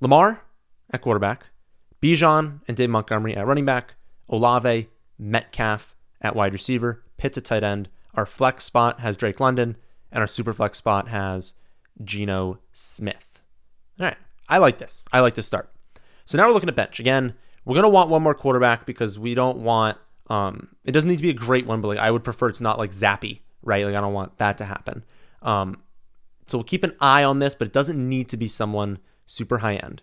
Lamar 0.00 0.42
at 0.90 1.00
quarterback, 1.00 1.46
Bijan 2.02 2.60
and 2.66 2.76
Dave 2.76 2.90
Montgomery 2.90 3.36
at 3.36 3.46
running 3.46 3.64
back, 3.64 3.94
Olave, 4.28 4.88
Metcalf 5.18 5.94
at 6.20 6.34
wide 6.34 6.52
receiver, 6.52 7.04
Pitts 7.16 7.38
at 7.38 7.44
tight 7.44 7.62
end. 7.62 7.88
Our 8.14 8.26
flex 8.26 8.64
spot 8.64 9.00
has 9.00 9.16
Drake 9.16 9.38
London, 9.38 9.76
and 10.10 10.20
our 10.20 10.26
super 10.26 10.52
flex 10.52 10.78
spot 10.78 11.08
has 11.08 11.54
Geno 12.02 12.58
Smith. 12.72 13.40
All 14.00 14.06
right, 14.06 14.16
I 14.48 14.58
like 14.58 14.78
this. 14.78 15.04
I 15.12 15.20
like 15.20 15.34
this 15.34 15.46
start. 15.46 15.70
So 16.24 16.36
now 16.36 16.46
we're 16.46 16.52
looking 16.52 16.68
at 16.68 16.74
bench 16.74 16.98
again. 16.98 17.34
We're 17.64 17.76
gonna 17.76 17.88
want 17.88 18.10
one 18.10 18.22
more 18.22 18.34
quarterback 18.34 18.86
because 18.86 19.18
we 19.18 19.34
don't 19.34 19.58
want. 19.58 19.98
Um, 20.28 20.68
it 20.84 20.92
doesn't 20.92 21.08
need 21.08 21.16
to 21.16 21.22
be 21.22 21.30
a 21.30 21.34
great 21.34 21.66
one, 21.66 21.80
but 21.80 21.88
like 21.88 21.98
I 21.98 22.10
would 22.10 22.24
prefer 22.24 22.48
it's 22.48 22.60
not 22.60 22.78
like 22.78 22.90
Zappe, 22.90 23.40
right? 23.62 23.84
Like 23.84 23.94
I 23.94 24.00
don't 24.00 24.14
want 24.14 24.38
that 24.38 24.58
to 24.58 24.64
happen. 24.64 25.04
Um, 25.42 25.82
so 26.46 26.58
we'll 26.58 26.64
keep 26.64 26.84
an 26.84 26.96
eye 27.00 27.24
on 27.24 27.38
this, 27.38 27.54
but 27.54 27.68
it 27.68 27.72
doesn't 27.72 27.98
need 28.08 28.28
to 28.30 28.36
be 28.36 28.48
someone 28.48 28.98
super 29.26 29.58
high 29.58 29.76
end. 29.76 30.02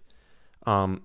Um, 0.66 1.04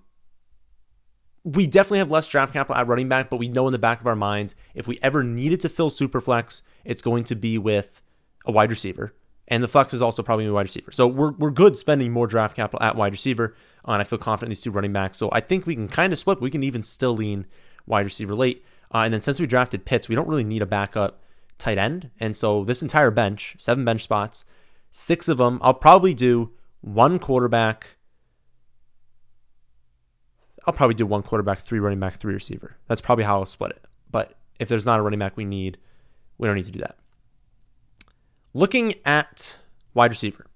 we 1.44 1.66
definitely 1.66 1.98
have 1.98 2.10
less 2.10 2.26
draft 2.26 2.52
capital 2.52 2.80
at 2.80 2.86
running 2.86 3.08
back, 3.08 3.28
but 3.28 3.36
we 3.36 3.48
know 3.48 3.66
in 3.66 3.72
the 3.72 3.78
back 3.78 4.00
of 4.00 4.06
our 4.06 4.16
minds 4.16 4.54
if 4.74 4.88
we 4.88 4.98
ever 5.02 5.22
needed 5.22 5.60
to 5.60 5.68
fill 5.68 5.90
super 5.90 6.20
flex, 6.20 6.62
it's 6.84 7.02
going 7.02 7.24
to 7.24 7.34
be 7.34 7.58
with 7.58 8.02
a 8.46 8.52
wide 8.52 8.70
receiver. 8.70 9.12
And 9.48 9.62
the 9.62 9.68
flex 9.68 9.92
is 9.92 10.00
also 10.00 10.22
probably 10.22 10.46
a 10.46 10.52
wide 10.52 10.62
receiver. 10.62 10.90
So 10.90 11.06
we're, 11.06 11.32
we're 11.32 11.50
good 11.50 11.76
spending 11.76 12.12
more 12.12 12.26
draft 12.26 12.56
capital 12.56 12.82
at 12.82 12.96
wide 12.96 13.12
receiver. 13.12 13.54
Uh, 13.86 13.92
and 13.92 14.00
I 14.00 14.04
feel 14.04 14.18
confident 14.18 14.48
in 14.48 14.50
these 14.50 14.62
two 14.62 14.70
running 14.70 14.92
backs. 14.92 15.18
So 15.18 15.28
I 15.32 15.40
think 15.40 15.66
we 15.66 15.74
can 15.74 15.88
kind 15.88 16.12
of 16.12 16.18
split. 16.18 16.40
We 16.40 16.50
can 16.50 16.62
even 16.62 16.82
still 16.82 17.12
lean 17.14 17.46
wide 17.86 18.06
receiver 18.06 18.34
late. 18.34 18.64
Uh, 18.92 18.98
and 18.98 19.12
then 19.12 19.20
since 19.20 19.40
we 19.40 19.46
drafted 19.46 19.84
Pitts, 19.84 20.08
we 20.08 20.14
don't 20.14 20.28
really 20.28 20.44
need 20.44 20.62
a 20.62 20.66
backup 20.66 21.20
tight 21.58 21.78
end. 21.78 22.10
And 22.20 22.34
so 22.34 22.64
this 22.64 22.80
entire 22.80 23.10
bench, 23.10 23.56
seven 23.58 23.84
bench 23.84 24.02
spots, 24.02 24.44
six 24.90 25.28
of 25.28 25.38
them, 25.38 25.58
I'll 25.62 25.74
probably 25.74 26.14
do 26.14 26.52
one 26.80 27.18
quarterback. 27.18 27.98
I'll 30.66 30.74
probably 30.74 30.94
do 30.94 31.06
one 31.06 31.22
quarterback, 31.22 31.58
three 31.58 31.80
running 31.80 32.00
back, 32.00 32.18
three 32.18 32.32
receiver. 32.32 32.76
That's 32.88 33.02
probably 33.02 33.24
how 33.24 33.40
I'll 33.40 33.46
split 33.46 33.72
it. 33.72 33.84
But 34.10 34.34
if 34.58 34.68
there's 34.68 34.86
not 34.86 34.98
a 34.98 35.02
running 35.02 35.18
back 35.18 35.36
we 35.36 35.44
need, 35.44 35.76
we 36.38 36.48
don't 36.48 36.56
need 36.56 36.64
to 36.66 36.72
do 36.72 36.80
that. 36.80 36.96
Looking 38.54 38.94
at 39.04 39.58
wide 39.94 40.12
receiver, 40.12 40.46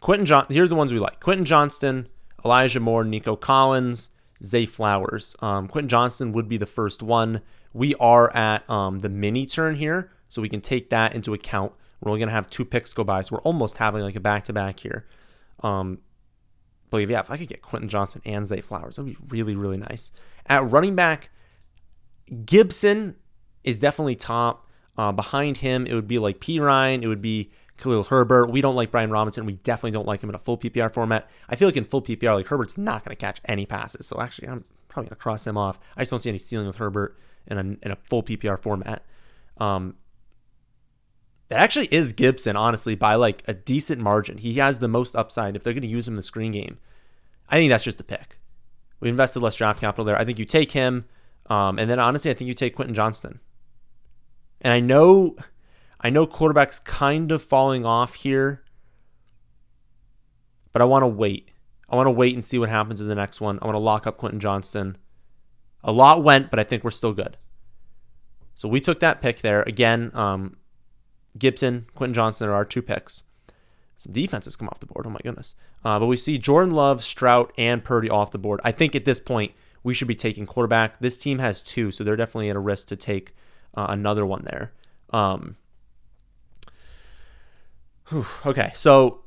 Quentin 0.00 0.26
John. 0.26 0.46
Here's 0.50 0.68
the 0.68 0.74
ones 0.74 0.92
we 0.92 0.98
like: 0.98 1.20
Quentin 1.20 1.44
Johnston, 1.44 2.08
Elijah 2.44 2.80
Moore, 2.80 3.04
Nico 3.04 3.36
Collins, 3.36 4.10
Zay 4.42 4.66
Flowers. 4.66 5.36
Um, 5.40 5.68
Quentin 5.68 5.88
Johnston 5.88 6.32
would 6.32 6.48
be 6.48 6.56
the 6.56 6.66
first 6.66 7.02
one. 7.02 7.40
We 7.72 7.94
are 7.96 8.34
at 8.34 8.68
um, 8.68 8.98
the 8.98 9.08
mini 9.08 9.46
turn 9.46 9.76
here, 9.76 10.10
so 10.28 10.42
we 10.42 10.48
can 10.48 10.60
take 10.60 10.90
that 10.90 11.14
into 11.14 11.34
account. 11.34 11.72
We're 12.00 12.10
only 12.10 12.20
going 12.20 12.28
to 12.28 12.34
have 12.34 12.50
two 12.50 12.64
picks 12.64 12.92
go 12.92 13.04
by, 13.04 13.22
so 13.22 13.36
we're 13.36 13.42
almost 13.42 13.76
having 13.76 14.02
like 14.02 14.16
a 14.16 14.20
back 14.20 14.44
to 14.44 14.52
back 14.52 14.80
here. 14.80 15.06
Um, 15.60 15.98
believe, 16.90 17.10
yeah, 17.10 17.20
if 17.20 17.30
I 17.30 17.36
could 17.36 17.48
get 17.48 17.62
Quentin 17.62 17.88
Johnston 17.88 18.22
and 18.24 18.46
Zay 18.46 18.60
Flowers, 18.60 18.96
that 18.96 19.04
would 19.04 19.14
be 19.14 19.26
really, 19.28 19.56
really 19.56 19.76
nice. 19.76 20.12
At 20.46 20.68
running 20.70 20.94
back, 20.94 21.30
Gibson 22.44 23.16
is 23.64 23.78
definitely 23.78 24.16
top. 24.16 24.67
Uh, 24.98 25.12
behind 25.12 25.58
him, 25.58 25.86
it 25.86 25.94
would 25.94 26.08
be 26.08 26.18
like 26.18 26.40
Perine, 26.40 27.02
it 27.02 27.06
would 27.06 27.22
be 27.22 27.50
Khalil 27.78 28.02
Herbert. 28.02 28.50
We 28.50 28.60
don't 28.60 28.74
like 28.74 28.90
Brian 28.90 29.10
Robinson. 29.10 29.46
We 29.46 29.54
definitely 29.54 29.92
don't 29.92 30.06
like 30.06 30.20
him 30.20 30.28
in 30.28 30.34
a 30.34 30.38
full 30.38 30.58
PPR 30.58 30.92
format. 30.92 31.30
I 31.48 31.56
feel 31.56 31.68
like 31.68 31.76
in 31.76 31.84
full 31.84 32.02
PPR, 32.02 32.34
like 32.34 32.48
Herbert's 32.48 32.76
not 32.76 33.04
going 33.04 33.16
to 33.16 33.20
catch 33.20 33.40
any 33.44 33.64
passes. 33.64 34.06
So 34.06 34.20
actually, 34.20 34.48
I'm 34.48 34.64
probably 34.88 35.08
going 35.08 35.16
to 35.16 35.22
cross 35.22 35.46
him 35.46 35.56
off. 35.56 35.78
I 35.96 36.02
just 36.02 36.10
don't 36.10 36.18
see 36.18 36.28
any 36.28 36.38
ceiling 36.38 36.66
with 36.66 36.76
Herbert 36.76 37.16
in 37.46 37.58
a, 37.58 37.86
in 37.86 37.92
a 37.92 37.96
full 37.96 38.24
PPR 38.24 38.58
format. 38.58 39.04
Um, 39.58 39.94
that 41.48 41.60
actually 41.60 41.86
is 41.86 42.12
Gibson, 42.12 42.56
honestly, 42.56 42.94
by 42.94 43.14
like 43.14 43.42
a 43.46 43.54
decent 43.54 44.02
margin. 44.02 44.38
He 44.38 44.54
has 44.54 44.80
the 44.80 44.88
most 44.88 45.14
upside 45.14 45.56
if 45.56 45.62
they're 45.62 45.72
going 45.72 45.82
to 45.82 45.88
use 45.88 46.06
him 46.06 46.12
in 46.14 46.16
the 46.16 46.22
screen 46.22 46.52
game. 46.52 46.78
I 47.48 47.56
think 47.56 47.70
that's 47.70 47.84
just 47.84 48.00
a 48.00 48.04
pick. 48.04 48.38
We 49.00 49.08
invested 49.08 49.40
less 49.40 49.54
draft 49.54 49.80
capital 49.80 50.04
there. 50.04 50.18
I 50.18 50.24
think 50.24 50.38
you 50.38 50.44
take 50.44 50.72
him, 50.72 51.06
um, 51.46 51.78
and 51.78 51.88
then 51.88 52.00
honestly, 52.00 52.30
I 52.30 52.34
think 52.34 52.48
you 52.48 52.54
take 52.54 52.74
Quentin 52.74 52.94
Johnston. 52.94 53.40
And 54.60 54.72
I 54.72 54.80
know, 54.80 55.36
I 56.00 56.10
know 56.10 56.26
quarterbacks 56.26 56.82
kind 56.82 57.30
of 57.30 57.42
falling 57.42 57.84
off 57.84 58.14
here, 58.14 58.62
but 60.72 60.82
I 60.82 60.84
want 60.84 61.02
to 61.02 61.08
wait. 61.08 61.50
I 61.88 61.96
want 61.96 62.06
to 62.06 62.12
wait 62.12 62.34
and 62.34 62.44
see 62.44 62.58
what 62.58 62.68
happens 62.68 63.00
in 63.00 63.08
the 63.08 63.14
next 63.14 63.40
one. 63.40 63.58
I 63.62 63.64
want 63.64 63.76
to 63.76 63.80
lock 63.80 64.06
up 64.06 64.18
Quentin 64.18 64.40
Johnston. 64.40 64.96
A 65.82 65.92
lot 65.92 66.22
went, 66.22 66.50
but 66.50 66.58
I 66.58 66.64
think 66.64 66.84
we're 66.84 66.90
still 66.90 67.14
good. 67.14 67.36
So 68.54 68.68
we 68.68 68.80
took 68.80 69.00
that 69.00 69.22
pick 69.22 69.40
there 69.40 69.62
again. 69.62 70.10
Um, 70.14 70.56
Gibson, 71.38 71.86
Quentin 71.94 72.14
Johnston 72.14 72.48
are 72.48 72.54
our 72.54 72.64
two 72.64 72.82
picks. 72.82 73.22
Some 73.96 74.12
defenses 74.12 74.56
come 74.56 74.68
off 74.68 74.80
the 74.80 74.86
board. 74.86 75.06
Oh 75.06 75.10
my 75.10 75.20
goodness. 75.22 75.54
Uh, 75.84 75.98
but 75.98 76.06
we 76.06 76.16
see 76.16 76.38
Jordan 76.38 76.74
Love, 76.74 77.02
Stroud, 77.02 77.52
and 77.56 77.82
Purdy 77.82 78.10
off 78.10 78.32
the 78.32 78.38
board. 78.38 78.60
I 78.64 78.72
think 78.72 78.94
at 78.94 79.04
this 79.04 79.20
point 79.20 79.52
we 79.82 79.94
should 79.94 80.08
be 80.08 80.14
taking 80.14 80.46
quarterback. 80.46 80.98
This 81.00 81.18
team 81.18 81.38
has 81.38 81.62
two, 81.62 81.90
so 81.90 82.04
they're 82.04 82.16
definitely 82.16 82.50
at 82.50 82.56
a 82.56 82.60
risk 82.60 82.88
to 82.88 82.96
take 82.96 83.34
uh, 83.78 83.86
another 83.90 84.26
one 84.26 84.42
there. 84.44 84.72
Um, 85.10 85.56
whew, 88.08 88.26
okay, 88.44 88.72
so 88.74 89.22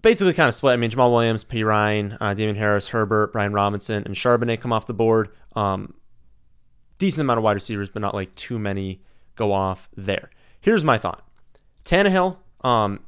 basically 0.00 0.32
kind 0.32 0.48
of 0.48 0.54
split. 0.54 0.74
I 0.74 0.76
mean, 0.76 0.90
Jamaal 0.90 1.10
Williams, 1.10 1.44
Perine, 1.44 2.16
uh, 2.20 2.34
Damien 2.34 2.54
Harris, 2.54 2.88
Herbert, 2.88 3.32
Brian 3.32 3.52
Robinson, 3.52 4.04
and 4.04 4.14
Charbonnet 4.14 4.60
come 4.60 4.72
off 4.72 4.86
the 4.86 4.94
board. 4.94 5.30
Um, 5.56 5.94
decent 6.98 7.22
amount 7.22 7.38
of 7.38 7.44
wide 7.44 7.54
receivers, 7.54 7.88
but 7.88 8.00
not 8.00 8.14
like 8.14 8.32
too 8.36 8.60
many 8.60 9.02
go 9.34 9.52
off 9.52 9.88
there. 9.96 10.30
Here's 10.60 10.84
my 10.84 10.96
thought 10.96 11.26
Tannehill 11.84 12.38
um, 12.60 13.00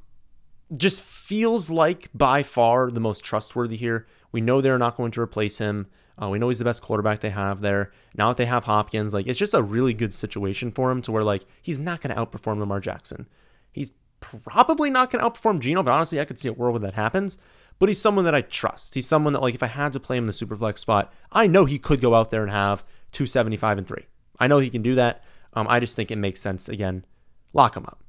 just 0.77 1.01
feels 1.01 1.71
like 1.71 2.09
by 2.13 2.43
far 2.43 2.91
the 2.91 3.01
most 3.01 3.23
trustworthy 3.23 3.77
here. 3.77 4.09
We 4.33 4.41
know 4.41 4.61
they're 4.61 4.79
not 4.79 4.97
going 4.97 5.13
to 5.13 5.21
replace 5.21 5.59
him. 5.59 5.87
Uh, 6.21 6.29
we 6.29 6.39
know 6.39 6.49
he's 6.49 6.59
the 6.59 6.65
best 6.65 6.83
quarterback 6.83 7.21
they 7.21 7.31
have 7.31 7.61
there. 7.63 7.93
Now 8.15 8.29
that 8.29 8.37
they 8.37 8.45
have 8.45 8.65
Hopkins, 8.65 9.15
like 9.15 9.27
it's 9.27 9.39
just 9.39 9.55
a 9.55 9.63
really 9.63 9.95
good 9.95 10.13
situation 10.13 10.71
for 10.71 10.91
him 10.91 11.01
to 11.03 11.13
where 11.13 11.25
like 11.25 11.47
he's 11.63 11.79
not 11.79 12.01
going 12.01 12.15
to 12.15 12.21
outperform 12.21 12.59
Lamar 12.59 12.81
Jackson. 12.81 13.27
He's 13.73 13.93
probably 14.21 14.91
not 14.91 15.11
going 15.11 15.25
to 15.25 15.31
outperform 15.31 15.61
Geno, 15.61 15.83
but 15.83 15.93
honestly, 15.93 16.21
I 16.21 16.25
could 16.25 16.39
see 16.39 16.49
a 16.49 16.53
world 16.53 16.75
where 16.75 16.91
that 16.91 16.95
happens. 16.95 17.39
But 17.79 17.89
he's 17.89 18.01
someone 18.01 18.27
that 18.27 18.35
I 18.35 18.43
trust. 18.43 18.95
He's 18.95 19.07
someone 19.07 19.33
that, 19.33 19.41
like, 19.41 19.55
if 19.55 19.63
I 19.63 19.67
had 19.67 19.95
to 19.95 20.01
play 20.01 20.19
him 20.19 20.25
in 20.25 20.27
the 20.27 20.35
super 20.35 20.55
flex 20.55 20.83
spot, 20.83 21.13
I 21.33 21.47
know 21.47 21.65
he 21.65 21.79
could 21.79 22.03
go 22.03 22.15
out 22.15 22.31
there 22.31 22.43
and 22.43 22.51
have 22.51 22.85
275 23.13 23.79
and 23.79 23.89
three. 23.89 24.07
I 24.39 24.49
know 24.49 24.59
he 24.59 24.69
can 24.69 24.83
do 24.83 24.95
that. 24.97 25.25
Um, 25.55 25.67
I 25.69 25.81
just 25.81 25.97
think 25.97 26.11
it 26.11 26.17
makes 26.17 26.41
sense, 26.41 26.69
again, 26.69 27.07
lock 27.55 27.77
him 27.77 27.87
up. 27.87 28.05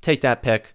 Take 0.00 0.22
that 0.22 0.42
pick. 0.42 0.74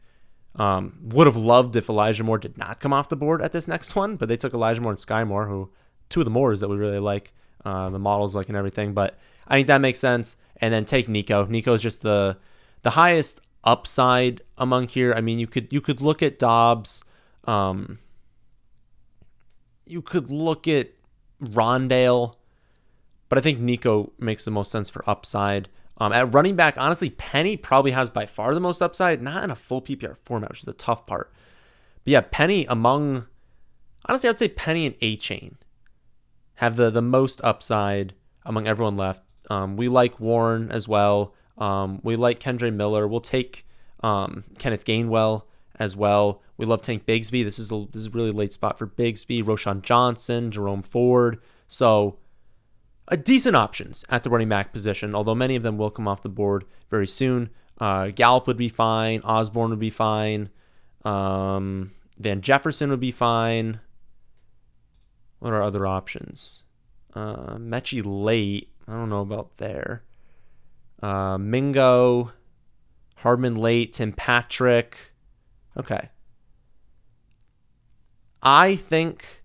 Um, 0.55 0.97
would 1.03 1.27
have 1.27 1.35
loved 1.35 1.75
if 1.75 1.89
Elijah 1.89 2.23
Moore 2.23 2.39
did 2.39 2.57
not 2.57 2.79
come 2.79 2.93
off 2.93 3.09
the 3.09 3.17
board 3.17 3.41
at 3.41 3.51
this 3.51 3.67
next 3.67 3.95
one, 3.97 4.15
but 4.15 4.29
they 4.29 4.37
took 4.37 4.53
Elijah 4.53 4.79
Moore 4.79 4.93
and 4.93 4.99
Sky 4.99 5.25
Moore, 5.25 5.47
who 5.47 5.69
two 6.09 6.21
of 6.21 6.25
the 6.25 6.31
Moores 6.31 6.59
that 6.59 6.67
we 6.67 6.77
really 6.77 6.99
like, 6.99 7.33
uh, 7.65 7.89
the 7.89 7.99
models 7.99 8.35
like 8.35 8.47
and 8.47 8.57
everything. 8.57 8.93
But 8.93 9.17
I 9.47 9.55
think 9.55 9.67
that 9.67 9.81
makes 9.81 9.99
sense. 9.99 10.37
And 10.59 10.73
then 10.73 10.85
take 10.85 11.07
Nico. 11.07 11.45
Nico 11.45 11.73
is 11.73 11.81
just 11.81 12.01
the 12.01 12.37
the 12.81 12.91
highest 12.91 13.41
upside 13.63 14.41
among 14.57 14.87
here. 14.87 15.13
I 15.13 15.21
mean, 15.21 15.39
you 15.39 15.47
could 15.47 15.71
you 15.71 15.81
could 15.81 16.01
look 16.01 16.23
at 16.23 16.39
Dobbs. 16.39 17.03
Um, 17.43 17.99
you 19.85 20.01
could 20.01 20.29
look 20.29 20.67
at 20.67 20.89
Rondale, 21.41 22.35
but 23.29 23.37
I 23.37 23.41
think 23.41 23.59
Nico 23.59 24.11
makes 24.19 24.45
the 24.45 24.51
most 24.51 24.71
sense 24.71 24.89
for 24.89 25.07
upside. 25.07 25.69
Um, 25.99 26.13
at 26.13 26.33
running 26.33 26.55
back, 26.55 26.77
honestly, 26.77 27.09
Penny 27.09 27.57
probably 27.57 27.91
has 27.91 28.09
by 28.09 28.25
far 28.25 28.53
the 28.53 28.59
most 28.59 28.81
upside, 28.81 29.21
not 29.21 29.43
in 29.43 29.49
a 29.49 29.55
full 29.55 29.81
PPR 29.81 30.17
format, 30.23 30.49
which 30.49 30.59
is 30.59 30.65
the 30.65 30.73
tough 30.73 31.07
part. 31.07 31.31
But 32.03 32.11
yeah, 32.11 32.21
Penny 32.21 32.65
among, 32.65 33.27
honestly, 34.05 34.27
I 34.27 34.31
would 34.31 34.39
say 34.39 34.49
Penny 34.49 34.85
and 34.85 34.97
Achane 34.99 35.55
have 36.57 36.75
the, 36.75 36.89
the 36.89 37.01
most 37.01 37.39
upside 37.43 38.13
among 38.45 38.67
everyone 38.67 38.97
left. 38.97 39.23
Um, 39.49 39.77
we 39.77 39.87
like 39.87 40.19
Warren 40.19 40.71
as 40.71 40.87
well. 40.87 41.33
Um, 41.57 41.99
we 42.03 42.15
like 42.15 42.39
Kendre 42.39 42.73
Miller. 42.73 43.07
We'll 43.07 43.21
take 43.21 43.65
um, 44.01 44.43
Kenneth 44.57 44.85
Gainwell 44.85 45.43
as 45.79 45.95
well. 45.95 46.41
We 46.57 46.65
love 46.65 46.81
Tank 46.81 47.05
Bigsby. 47.05 47.43
This 47.43 47.59
is 47.59 47.71
a 47.71 47.85
this 47.91 48.01
is 48.01 48.07
a 48.07 48.11
really 48.11 48.31
late 48.31 48.53
spot 48.53 48.77
for 48.77 48.87
Bigsby, 48.87 49.43
Roschon 49.43 49.81
Johnson, 49.81 50.51
Jerome 50.51 50.81
Ford. 50.81 51.39
So 51.67 52.17
a 53.07 53.17
decent 53.17 53.55
options 53.55 54.03
at 54.09 54.23
the 54.23 54.29
running 54.29 54.49
back 54.49 54.73
position, 54.73 55.15
although 55.15 55.35
many 55.35 55.55
of 55.55 55.63
them 55.63 55.77
will 55.77 55.91
come 55.91 56.07
off 56.07 56.23
the 56.23 56.29
board 56.29 56.65
very 56.89 57.07
soon. 57.07 57.49
Uh, 57.79 58.07
Gallup 58.07 58.47
would 58.47 58.57
be 58.57 58.69
fine. 58.69 59.21
Osborn 59.21 59.69
would 59.69 59.79
be 59.79 59.91
fine. 59.91 60.49
Um, 61.05 61.91
Van 62.17 62.41
Jefferson 62.41 62.89
would 62.89 62.99
be 62.99 63.11
fine. 63.11 63.79
What 65.39 65.53
are 65.53 65.61
other 65.61 65.85
options? 65.85 66.63
Uh, 67.13 67.57
Metchie 67.57 68.01
late. 68.05 68.71
I 68.87 68.93
don't 68.93 69.09
know 69.09 69.21
about 69.21 69.57
there. 69.57 70.03
Uh, 71.01 71.37
Mingo, 71.37 72.31
Hardman 73.17 73.55
late, 73.55 73.93
Tim 73.93 74.13
Patrick. 74.13 74.97
Okay. 75.75 76.09
I 78.41 78.75
think 78.75 79.43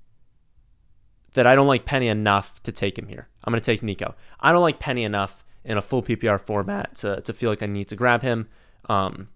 that 1.35 1.47
I 1.47 1.55
don't 1.55 1.67
like 1.67 1.85
Penny 1.85 2.09
enough 2.09 2.63
to 2.63 2.73
take 2.73 2.99
him 2.99 3.09
here. 3.09 3.29
I'm 3.45 3.53
going 3.53 3.61
to 3.61 3.65
take 3.65 3.83
Nico. 3.83 4.15
I 4.41 4.53
don't 4.53 4.63
like 4.63 4.79
Penny 4.79 5.05
enough 5.05 5.45
in 5.65 5.79
a 5.79 5.83
full 5.83 6.03
PPR 6.03 6.41
format 6.41 6.95
to, 6.97 7.21
to 7.23 7.33
feel 7.33 7.51
like 7.51 7.63
I 7.63 7.67
need 7.67 7.89
to 7.89 7.97
grab 7.97 8.23
him. 8.23 8.49
Um, 8.89 9.29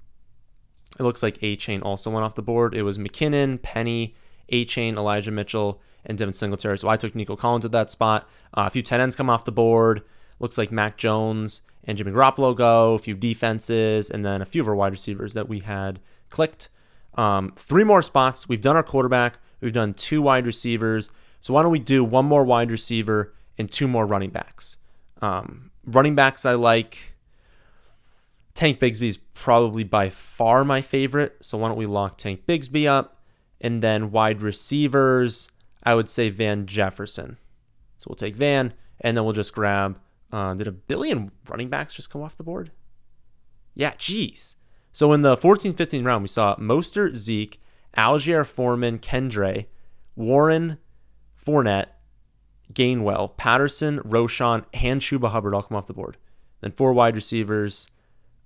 it 0.98 1.02
looks 1.02 1.22
like 1.22 1.38
Achane 1.38 1.82
also 1.82 2.10
went 2.10 2.24
off 2.24 2.34
the 2.34 2.42
board. 2.42 2.74
It 2.74 2.82
was 2.82 2.98
McKinnon, 2.98 3.60
Penny, 3.60 4.14
Achane, 4.50 4.96
Elijah 4.96 5.30
Mitchell, 5.30 5.80
and 6.06 6.16
Devin 6.16 6.34
Singletary. 6.34 6.78
So 6.78 6.88
I 6.88 6.96
took 6.96 7.14
Nico 7.14 7.36
Collins 7.36 7.64
at 7.64 7.72
that 7.72 7.90
spot. 7.90 8.28
Uh, 8.54 8.64
a 8.66 8.70
few 8.70 8.82
tight 8.82 9.00
ends 9.00 9.16
come 9.16 9.28
off 9.28 9.44
the 9.44 9.52
board. 9.52 10.02
Looks 10.38 10.56
like 10.56 10.70
Mac 10.70 10.96
Jones 10.96 11.62
and 11.84 11.98
Jimmy 11.98 12.12
Garoppolo 12.12 12.56
go. 12.56 12.94
A 12.94 12.98
few 12.98 13.14
defenses, 13.14 14.10
and 14.10 14.24
then 14.24 14.40
a 14.40 14.46
few 14.46 14.62
of 14.62 14.68
our 14.68 14.74
wide 14.74 14.92
receivers 14.92 15.34
that 15.34 15.48
we 15.48 15.60
had 15.60 16.00
clicked. 16.30 16.68
Um, 17.14 17.52
three 17.56 17.84
more 17.84 18.02
spots. 18.02 18.48
We've 18.48 18.60
done 18.60 18.76
our 18.76 18.82
quarterback. 18.82 19.38
We've 19.60 19.72
done 19.72 19.94
two 19.94 20.22
wide 20.22 20.46
receivers. 20.46 21.10
So 21.40 21.54
why 21.54 21.62
don't 21.62 21.72
we 21.72 21.78
do 21.78 22.04
one 22.04 22.24
more 22.24 22.44
wide 22.44 22.70
receiver 22.70 23.34
and 23.58 23.70
two 23.70 23.88
more 23.88 24.06
running 24.06 24.30
backs? 24.30 24.78
Um, 25.22 25.70
running 25.84 26.14
backs 26.14 26.44
I 26.44 26.54
like. 26.54 27.14
Tank 28.54 28.80
Bigsby 28.80 29.08
is 29.08 29.18
probably 29.34 29.84
by 29.84 30.10
far 30.10 30.64
my 30.64 30.80
favorite. 30.80 31.36
So 31.40 31.58
why 31.58 31.68
don't 31.68 31.76
we 31.76 31.86
lock 31.86 32.18
Tank 32.18 32.46
Bigsby 32.46 32.86
up? 32.86 33.20
And 33.60 33.82
then 33.82 34.10
wide 34.10 34.42
receivers, 34.42 35.48
I 35.86 35.94
would 35.94 36.10
say 36.10 36.28
Van 36.28 36.66
Jefferson. 36.66 37.38
So 37.96 38.06
we'll 38.08 38.16
take 38.16 38.34
Van, 38.34 38.74
and 39.00 39.16
then 39.16 39.24
we'll 39.24 39.32
just 39.32 39.54
grab. 39.54 39.98
Uh, 40.32 40.52
did 40.54 40.66
a 40.66 40.72
billion 40.72 41.30
running 41.48 41.68
backs 41.68 41.94
just 41.94 42.10
come 42.10 42.22
off 42.22 42.36
the 42.36 42.42
board? 42.42 42.72
Yeah, 43.74 43.94
geez. 43.96 44.56
So 44.92 45.12
in 45.12 45.22
the 45.22 45.36
14 45.36 45.74
15 45.74 46.04
round, 46.04 46.22
we 46.22 46.28
saw 46.28 46.56
Mostert, 46.56 47.14
Zeke, 47.14 47.60
Allgeier, 47.96 48.44
Foreman, 48.44 48.98
Kendre, 48.98 49.66
Warren, 50.16 50.78
Fournette, 51.46 51.90
Gainwell, 52.72 53.36
Patterson, 53.36 54.00
Roschon, 54.00 54.64
and 54.74 55.00
Chuba 55.00 55.30
Hubbard 55.30 55.54
all 55.54 55.62
come 55.62 55.76
off 55.76 55.86
the 55.86 55.94
board. 55.94 56.16
Then 56.62 56.72
four 56.72 56.92
wide 56.92 57.14
receivers, 57.14 57.86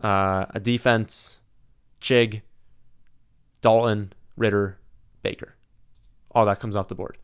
uh, 0.03 0.47
a 0.51 0.61
defense, 0.61 1.41
Chig, 2.03 2.43
Dalton, 3.63 4.13
Ritter, 4.37 4.79
Baker. 5.23 5.55
All 6.33 6.45
that 6.45 6.61
comes 6.61 6.77
off 6.77 6.89
the 6.89 6.95
board. 6.95 7.17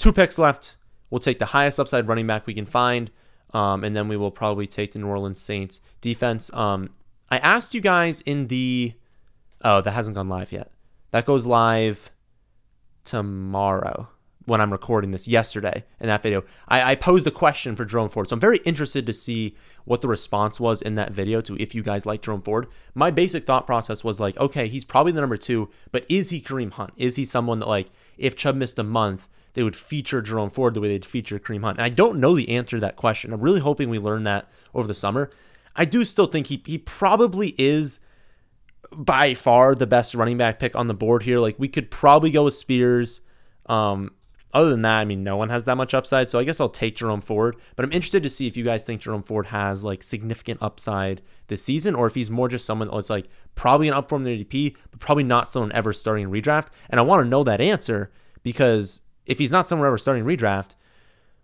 Two 0.00 0.14
picks 0.14 0.38
left. 0.38 0.76
We'll 1.10 1.20
take 1.20 1.38
the 1.38 1.46
highest 1.46 1.78
upside 1.78 2.08
running 2.08 2.26
back 2.26 2.46
we 2.46 2.54
can 2.54 2.64
find, 2.64 3.10
um, 3.52 3.84
and 3.84 3.94
then 3.94 4.08
we 4.08 4.16
will 4.16 4.30
probably 4.30 4.66
take 4.66 4.92
the 4.92 4.98
New 4.98 5.06
Orleans 5.06 5.40
Saints 5.40 5.82
defense. 6.00 6.50
Um, 6.54 6.88
I 7.28 7.36
asked 7.38 7.74
you 7.74 7.82
guys 7.82 8.22
in 8.22 8.46
the. 8.46 8.94
Oh, 9.62 9.82
that 9.82 9.90
hasn't 9.90 10.16
gone 10.16 10.30
live 10.30 10.52
yet. 10.52 10.72
That 11.10 11.26
goes 11.26 11.44
live 11.44 12.10
tomorrow 13.04 14.08
when 14.46 14.62
I'm 14.62 14.72
recording 14.72 15.10
this 15.10 15.28
yesterday 15.28 15.84
in 16.00 16.06
that 16.06 16.22
video. 16.22 16.44
I, 16.66 16.92
I, 16.92 16.94
posed 16.94 17.26
a 17.26 17.30
question 17.30 17.76
for 17.76 17.84
Jerome 17.84 18.08
Ford. 18.08 18.28
So 18.28 18.34
I'm 18.34 18.40
very 18.40 18.56
interested 18.64 19.06
to 19.06 19.12
see 19.12 19.54
what 19.84 20.00
the 20.00 20.08
response 20.08 20.58
was 20.58 20.80
in 20.80 20.94
that 20.94 21.12
video 21.12 21.42
to 21.42 21.56
if 21.60 21.74
you 21.74 21.82
guys 21.82 22.06
like 22.06 22.22
Jerome 22.22 22.40
Ford. 22.40 22.68
My 22.94 23.10
basic 23.10 23.44
thought 23.44 23.66
process 23.66 24.02
was 24.02 24.18
like, 24.18 24.38
okay, 24.38 24.66
he's 24.66 24.84
probably 24.84 25.12
the 25.12 25.20
number 25.20 25.36
two, 25.36 25.68
but 25.92 26.06
is 26.08 26.30
he 26.30 26.40
Kareem 26.40 26.72
Hunt? 26.72 26.94
Is 26.96 27.16
he 27.16 27.26
someone 27.26 27.58
that 27.58 27.68
like 27.68 27.90
if 28.16 28.34
Chubb 28.34 28.56
missed 28.56 28.78
a 28.78 28.82
month, 28.82 29.28
they 29.54 29.62
would 29.62 29.76
feature 29.76 30.22
Jerome 30.22 30.50
Ford 30.50 30.74
the 30.74 30.80
way 30.80 30.88
they'd 30.88 31.04
feature 31.04 31.38
Kareem 31.38 31.62
Hunt? 31.62 31.78
And 31.78 31.84
I 31.84 31.88
don't 31.88 32.20
know 32.20 32.34
the 32.34 32.50
answer 32.50 32.76
to 32.76 32.80
that 32.80 32.96
question. 32.96 33.32
I'm 33.32 33.40
really 33.40 33.60
hoping 33.60 33.90
we 33.90 33.98
learn 33.98 34.24
that 34.24 34.48
over 34.74 34.86
the 34.86 34.94
summer. 34.94 35.30
I 35.76 35.84
do 35.84 36.04
still 36.04 36.26
think 36.26 36.48
he 36.48 36.62
he 36.66 36.78
probably 36.78 37.54
is 37.58 38.00
by 38.92 39.34
far 39.34 39.74
the 39.74 39.86
best 39.86 40.14
running 40.14 40.36
back 40.36 40.58
pick 40.58 40.74
on 40.74 40.88
the 40.88 40.94
board 40.94 41.22
here. 41.22 41.38
Like 41.38 41.56
we 41.58 41.68
could 41.68 41.90
probably 41.90 42.30
go 42.30 42.44
with 42.44 42.54
Spears. 42.54 43.20
Um, 43.66 44.12
other 44.52 44.70
than 44.70 44.82
that, 44.82 44.98
I 44.98 45.04
mean, 45.04 45.22
no 45.22 45.36
one 45.36 45.48
has 45.48 45.64
that 45.66 45.76
much 45.76 45.94
upside. 45.94 46.28
So 46.28 46.38
I 46.38 46.44
guess 46.44 46.60
I'll 46.60 46.68
take 46.68 46.96
Jerome 46.96 47.20
Ford. 47.20 47.56
But 47.76 47.84
I'm 47.84 47.92
interested 47.92 48.22
to 48.24 48.30
see 48.30 48.48
if 48.48 48.56
you 48.56 48.64
guys 48.64 48.82
think 48.82 49.00
Jerome 49.00 49.22
Ford 49.22 49.46
has 49.46 49.84
like 49.84 50.02
significant 50.02 50.60
upside 50.60 51.22
this 51.46 51.62
season, 51.62 51.94
or 51.94 52.06
if 52.06 52.14
he's 52.14 52.30
more 52.30 52.48
just 52.48 52.66
someone 52.66 52.90
that's 52.92 53.10
like 53.10 53.26
probably 53.54 53.88
an 53.88 53.94
upform 53.94 54.24
the 54.24 54.44
ADP, 54.44 54.76
but 54.90 55.00
probably 55.00 55.24
not 55.24 55.48
someone 55.48 55.72
ever 55.72 55.92
starting 55.92 56.24
in 56.24 56.32
redraft. 56.32 56.68
And 56.88 56.98
I 56.98 57.04
want 57.04 57.22
to 57.22 57.28
know 57.28 57.44
that 57.44 57.60
answer 57.60 58.10
because 58.42 59.02
if 59.30 59.38
he's 59.38 59.52
not 59.52 59.68
someone 59.68 59.86
ever 59.86 59.96
starting 59.96 60.24
redraft, 60.24 60.74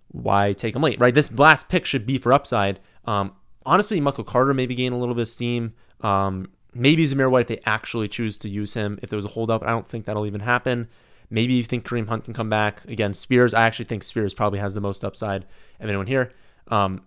why 0.09 0.53
take 0.53 0.75
him 0.75 0.83
late, 0.83 0.99
right? 0.99 1.15
This 1.15 1.33
last 1.39 1.69
pick 1.69 1.87
should 1.87 2.05
be 2.05 2.19
for 2.19 2.33
upside. 2.33 2.81
Um, 3.05 3.33
honestly, 3.65 4.01
Michael 4.01 4.25
Carter 4.25 4.53
maybe 4.53 4.75
gain 4.75 4.93
a 4.93 4.99
little 4.99 5.15
bit 5.15 5.23
of 5.23 5.29
steam. 5.29 5.73
Um, 6.01 6.51
maybe 6.75 7.07
Zamir 7.07 7.31
White 7.31 7.43
if 7.43 7.47
they 7.47 7.61
actually 7.65 8.09
choose 8.09 8.37
to 8.39 8.49
use 8.49 8.75
him. 8.75 8.99
If 9.03 9.11
there 9.11 9.17
was 9.17 9.25
a 9.25 9.29
holdup, 9.29 9.63
I 9.63 9.69
don't 9.69 9.89
think 9.89 10.05
that'll 10.05 10.27
even 10.27 10.41
happen. 10.41 10.89
Maybe 11.31 11.55
you 11.55 11.63
think 11.63 11.85
Kareem 11.85 12.09
Hunt 12.09 12.25
can 12.25 12.35
come 12.35 12.51
back 12.51 12.85
again. 12.87 13.15
Spears, 13.15 13.55
I 13.55 13.67
actually 13.67 13.85
think 13.85 14.03
Spears 14.03 14.35
probably 14.35 14.59
has 14.59 14.75
the 14.75 14.81
most 14.81 15.05
upside 15.05 15.45
of 15.79 15.89
anyone 15.89 16.09
here. 16.09 16.33
Um, 16.69 17.03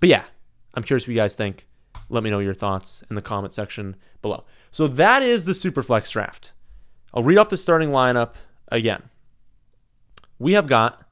but 0.00 0.08
yeah, 0.08 0.24
I'm 0.74 0.82
curious 0.82 1.04
what 1.04 1.10
you 1.12 1.16
guys 1.16 1.36
think. 1.36 1.68
Let 2.08 2.24
me 2.24 2.30
know 2.30 2.40
your 2.40 2.54
thoughts 2.54 3.04
in 3.08 3.14
the 3.14 3.22
comment 3.22 3.54
section 3.54 3.94
below. 4.20 4.44
So 4.72 4.88
that 4.88 5.22
is 5.22 5.44
the 5.44 5.52
Superflex 5.52 6.10
draft. 6.10 6.52
I'll 7.14 7.22
read 7.22 7.38
off 7.38 7.50
the 7.50 7.56
starting 7.56 7.90
lineup 7.90 8.34
again. 8.68 9.02
We 10.38 10.52
have 10.52 10.66
got 10.66 11.02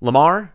Lamar, 0.00 0.54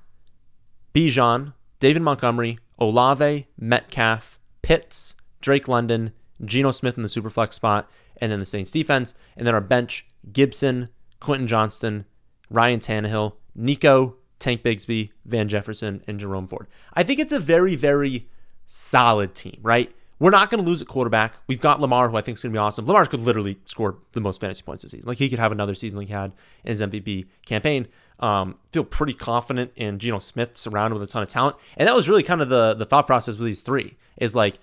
Bijan, 0.94 1.54
David 1.80 2.02
Montgomery, 2.02 2.60
Olave, 2.80 3.48
Metcalf, 3.60 4.40
Pitts, 4.62 5.16
Drake 5.42 5.68
London, 5.68 6.14
Geno 6.44 6.72
Smith 6.72 6.98
in 6.98 7.04
the 7.04 7.10
Superflex 7.10 7.54
spot, 7.54 7.90
and 8.18 8.32
then 8.32 8.40
the 8.40 8.46
Saints 8.46 8.72
defense. 8.72 9.14
And 9.38 9.46
then 9.46 9.54
our 9.54 9.62
bench 9.62 10.06
Gibson, 10.32 10.90
Quentin 11.20 11.48
Johnston, 11.48 12.06
Ryan 12.50 12.80
Tannehill, 12.80 13.36
Nico, 13.56 14.16
Tank 14.40 14.64
Bigsby, 14.64 15.12
Van 15.26 15.48
Jefferson, 15.48 16.04
and 16.08 16.20
Jerome 16.20 16.48
Ford. 16.48 16.68
I 16.94 17.04
think 17.04 17.20
it's 17.20 17.34
a 17.34 17.40
very, 17.40 17.76
very 17.76 18.28
solid 18.68 19.36
team, 19.36 19.60
right? 19.62 19.94
We're 20.24 20.30
not 20.30 20.50
going 20.50 20.64
to 20.64 20.66
lose 20.66 20.82
at 20.82 20.88
quarterback. 20.88 21.34
We've 21.48 21.60
got 21.60 21.82
Lamar, 21.82 22.08
who 22.08 22.16
I 22.16 22.22
think 22.22 22.38
is 22.38 22.44
going 22.44 22.54
to 22.54 22.56
be 22.56 22.58
awesome. 22.58 22.86
Lamar 22.86 23.06
could 23.08 23.20
literally 23.20 23.58
score 23.66 23.98
the 24.14 24.22
most 24.22 24.40
fantasy 24.40 24.64
points 24.64 24.84
this 24.84 24.92
season. 24.92 25.06
Like 25.06 25.18
he 25.18 25.28
could 25.28 25.38
have 25.38 25.52
another 25.52 25.76
season 25.76 26.00
like 26.00 26.08
he 26.08 26.14
had 26.14 26.32
in 26.64 26.70
his 26.70 26.80
MVP 26.80 27.26
campaign. 27.46 27.90
Um, 28.22 28.56
feel 28.72 28.86
pretty 28.86 29.16
confident 29.16 29.74
in 29.76 30.00
Geno 30.00 30.20
Smith, 30.20 30.56
surrounded 30.56 30.98
with 30.98 31.04
a 31.04 31.12
ton 31.12 31.24
of 31.24 31.28
talent. 31.28 31.58
And 31.76 31.90
that 31.90 31.94
was 31.94 32.08
really 32.08 32.24
kind 32.24 32.42
of 32.42 32.48
the 32.48 32.74
the 32.74 32.86
thought 32.86 33.06
process 33.06 33.36
with 33.36 33.46
these 33.46 33.64
three. 33.64 33.98
Is 34.16 34.34
like 34.34 34.60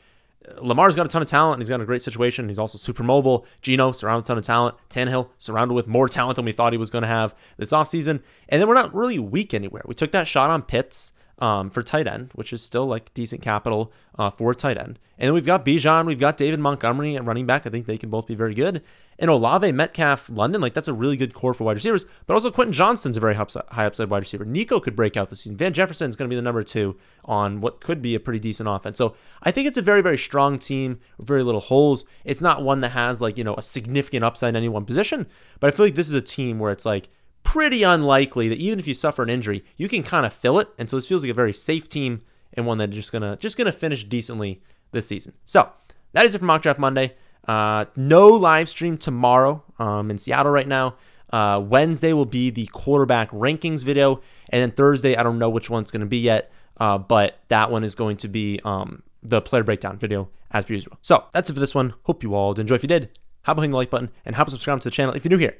Lamar's 0.62 0.96
got 0.96 1.04
a 1.04 1.10
ton 1.10 1.20
of 1.20 1.28
talent 1.28 1.56
and 1.56 1.62
he's 1.62 1.68
got 1.68 1.82
a 1.82 1.84
great 1.84 2.00
situation. 2.00 2.48
He's 2.48 2.58
also 2.58 2.78
super 2.78 3.02
mobile. 3.02 3.44
Geno 3.60 3.92
surrounded 3.92 4.20
with 4.20 4.24
a 4.24 4.28
ton 4.28 4.38
of 4.38 4.44
talent. 4.44 4.76
Tannehill 4.88 5.28
surrounded 5.36 5.74
with 5.74 5.86
more 5.86 6.08
talent 6.08 6.36
than 6.36 6.46
we 6.46 6.52
thought 6.52 6.72
he 6.72 6.78
was 6.78 6.88
going 6.88 7.02
to 7.02 7.08
have 7.08 7.34
this 7.58 7.72
offseason. 7.72 8.22
And 8.48 8.62
then 8.62 8.66
we're 8.66 8.72
not 8.72 8.94
really 8.94 9.18
weak 9.18 9.52
anywhere. 9.52 9.82
We 9.84 9.94
took 9.94 10.12
that 10.12 10.26
shot 10.26 10.48
on 10.48 10.62
Pitts 10.62 11.12
um, 11.40 11.70
for 11.70 11.82
tight 11.82 12.06
end, 12.06 12.30
which 12.34 12.52
is 12.52 12.62
still 12.62 12.84
like 12.84 13.12
decent 13.14 13.42
capital 13.42 13.92
uh, 14.18 14.30
for 14.30 14.54
tight 14.54 14.76
end. 14.76 14.98
And 15.18 15.26
then 15.26 15.34
we've 15.34 15.46
got 15.46 15.64
Bijan, 15.64 16.06
we've 16.06 16.18
got 16.18 16.36
David 16.36 16.60
Montgomery 16.60 17.16
at 17.16 17.24
running 17.24 17.46
back. 17.46 17.66
I 17.66 17.70
think 17.70 17.86
they 17.86 17.98
can 17.98 18.08
both 18.08 18.26
be 18.26 18.34
very 18.34 18.54
good. 18.54 18.82
And 19.18 19.30
Olave, 19.30 19.70
Metcalf, 19.72 20.30
London, 20.30 20.62
like 20.62 20.72
that's 20.72 20.88
a 20.88 20.94
really 20.94 21.16
good 21.16 21.34
core 21.34 21.52
for 21.52 21.64
wide 21.64 21.76
receivers. 21.76 22.06
But 22.26 22.34
also 22.34 22.50
Quentin 22.50 22.72
Johnston's 22.72 23.18
a 23.18 23.20
very 23.20 23.34
high 23.34 23.84
upside 23.84 24.08
wide 24.08 24.18
receiver. 24.18 24.46
Nico 24.46 24.80
could 24.80 24.96
break 24.96 25.16
out 25.18 25.28
this 25.28 25.40
season. 25.40 25.58
Van 25.58 25.74
Jefferson 25.74 26.08
is 26.08 26.16
going 26.16 26.28
to 26.28 26.32
be 26.32 26.36
the 26.36 26.42
number 26.42 26.62
two 26.62 26.96
on 27.24 27.60
what 27.60 27.80
could 27.80 28.00
be 28.00 28.14
a 28.14 28.20
pretty 28.20 28.38
decent 28.38 28.68
offense. 28.68 28.96
So 28.96 29.14
I 29.42 29.50
think 29.50 29.66
it's 29.68 29.76
a 29.78 29.82
very, 29.82 30.00
very 30.00 30.18
strong 30.18 30.58
team 30.58 31.00
very 31.18 31.42
little 31.42 31.60
holes. 31.60 32.06
It's 32.24 32.40
not 32.40 32.62
one 32.62 32.80
that 32.80 32.90
has 32.90 33.20
like, 33.20 33.36
you 33.36 33.44
know, 33.44 33.54
a 33.56 33.62
significant 33.62 34.24
upside 34.24 34.50
in 34.50 34.56
any 34.56 34.68
one 34.68 34.86
position. 34.86 35.26
But 35.60 35.68
I 35.68 35.76
feel 35.76 35.86
like 35.86 35.94
this 35.96 36.08
is 36.08 36.14
a 36.14 36.22
team 36.22 36.58
where 36.58 36.72
it's 36.72 36.86
like, 36.86 37.08
pretty 37.42 37.82
unlikely 37.82 38.48
that 38.48 38.58
even 38.58 38.78
if 38.78 38.86
you 38.86 38.94
suffer 38.94 39.22
an 39.22 39.30
injury, 39.30 39.64
you 39.76 39.88
can 39.88 40.02
kind 40.02 40.26
of 40.26 40.32
fill 40.32 40.58
it. 40.58 40.68
And 40.78 40.88
so 40.88 40.96
this 40.96 41.06
feels 41.06 41.22
like 41.22 41.30
a 41.30 41.34
very 41.34 41.52
safe 41.52 41.88
team 41.88 42.22
and 42.54 42.66
one 42.66 42.78
that's 42.78 42.94
just 42.94 43.12
gonna 43.12 43.36
just 43.36 43.56
gonna 43.56 43.72
finish 43.72 44.04
decently 44.04 44.62
this 44.92 45.06
season. 45.06 45.32
So 45.44 45.70
that 46.12 46.26
is 46.26 46.34
it 46.34 46.38
for 46.38 46.44
Mock 46.44 46.62
Draft 46.62 46.78
Monday. 46.78 47.14
Uh, 47.46 47.86
no 47.96 48.28
live 48.28 48.68
stream 48.68 48.98
tomorrow 48.98 49.62
um, 49.78 50.10
in 50.10 50.18
Seattle 50.18 50.52
right 50.52 50.68
now. 50.68 50.96
Uh, 51.30 51.62
Wednesday 51.64 52.12
will 52.12 52.26
be 52.26 52.50
the 52.50 52.66
quarterback 52.66 53.30
rankings 53.30 53.84
video, 53.84 54.20
and 54.50 54.62
then 54.62 54.70
Thursday 54.72 55.16
I 55.16 55.22
don't 55.22 55.38
know 55.38 55.50
which 55.50 55.70
one's 55.70 55.90
going 55.90 56.00
to 56.00 56.06
be 56.06 56.18
yet, 56.18 56.50
uh, 56.78 56.98
but 56.98 57.38
that 57.48 57.70
one 57.70 57.84
is 57.84 57.94
going 57.94 58.16
to 58.18 58.28
be 58.28 58.60
um, 58.64 59.02
the 59.22 59.40
player 59.40 59.62
breakdown 59.62 59.96
video 59.96 60.28
as 60.50 60.64
per 60.64 60.74
usual. 60.74 60.98
So 61.02 61.24
that's 61.32 61.48
it 61.48 61.54
for 61.54 61.60
this 61.60 61.74
one. 61.74 61.94
Hope 62.02 62.22
you 62.22 62.34
all 62.34 62.52
did 62.52 62.62
enjoy. 62.62 62.74
If 62.74 62.82
you 62.82 62.88
did, 62.88 63.10
how 63.42 63.52
about 63.52 63.62
hitting 63.62 63.70
the 63.70 63.76
like 63.76 63.90
button 63.90 64.10
and 64.24 64.34
how 64.34 64.42
about 64.42 64.50
subscribe 64.50 64.80
to 64.80 64.88
the 64.88 64.94
channel 64.94 65.14
if 65.14 65.24
you're 65.24 65.30
new 65.30 65.38
here. 65.38 65.56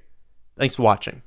Thanks 0.56 0.76
for 0.76 0.82
watching. 0.82 1.22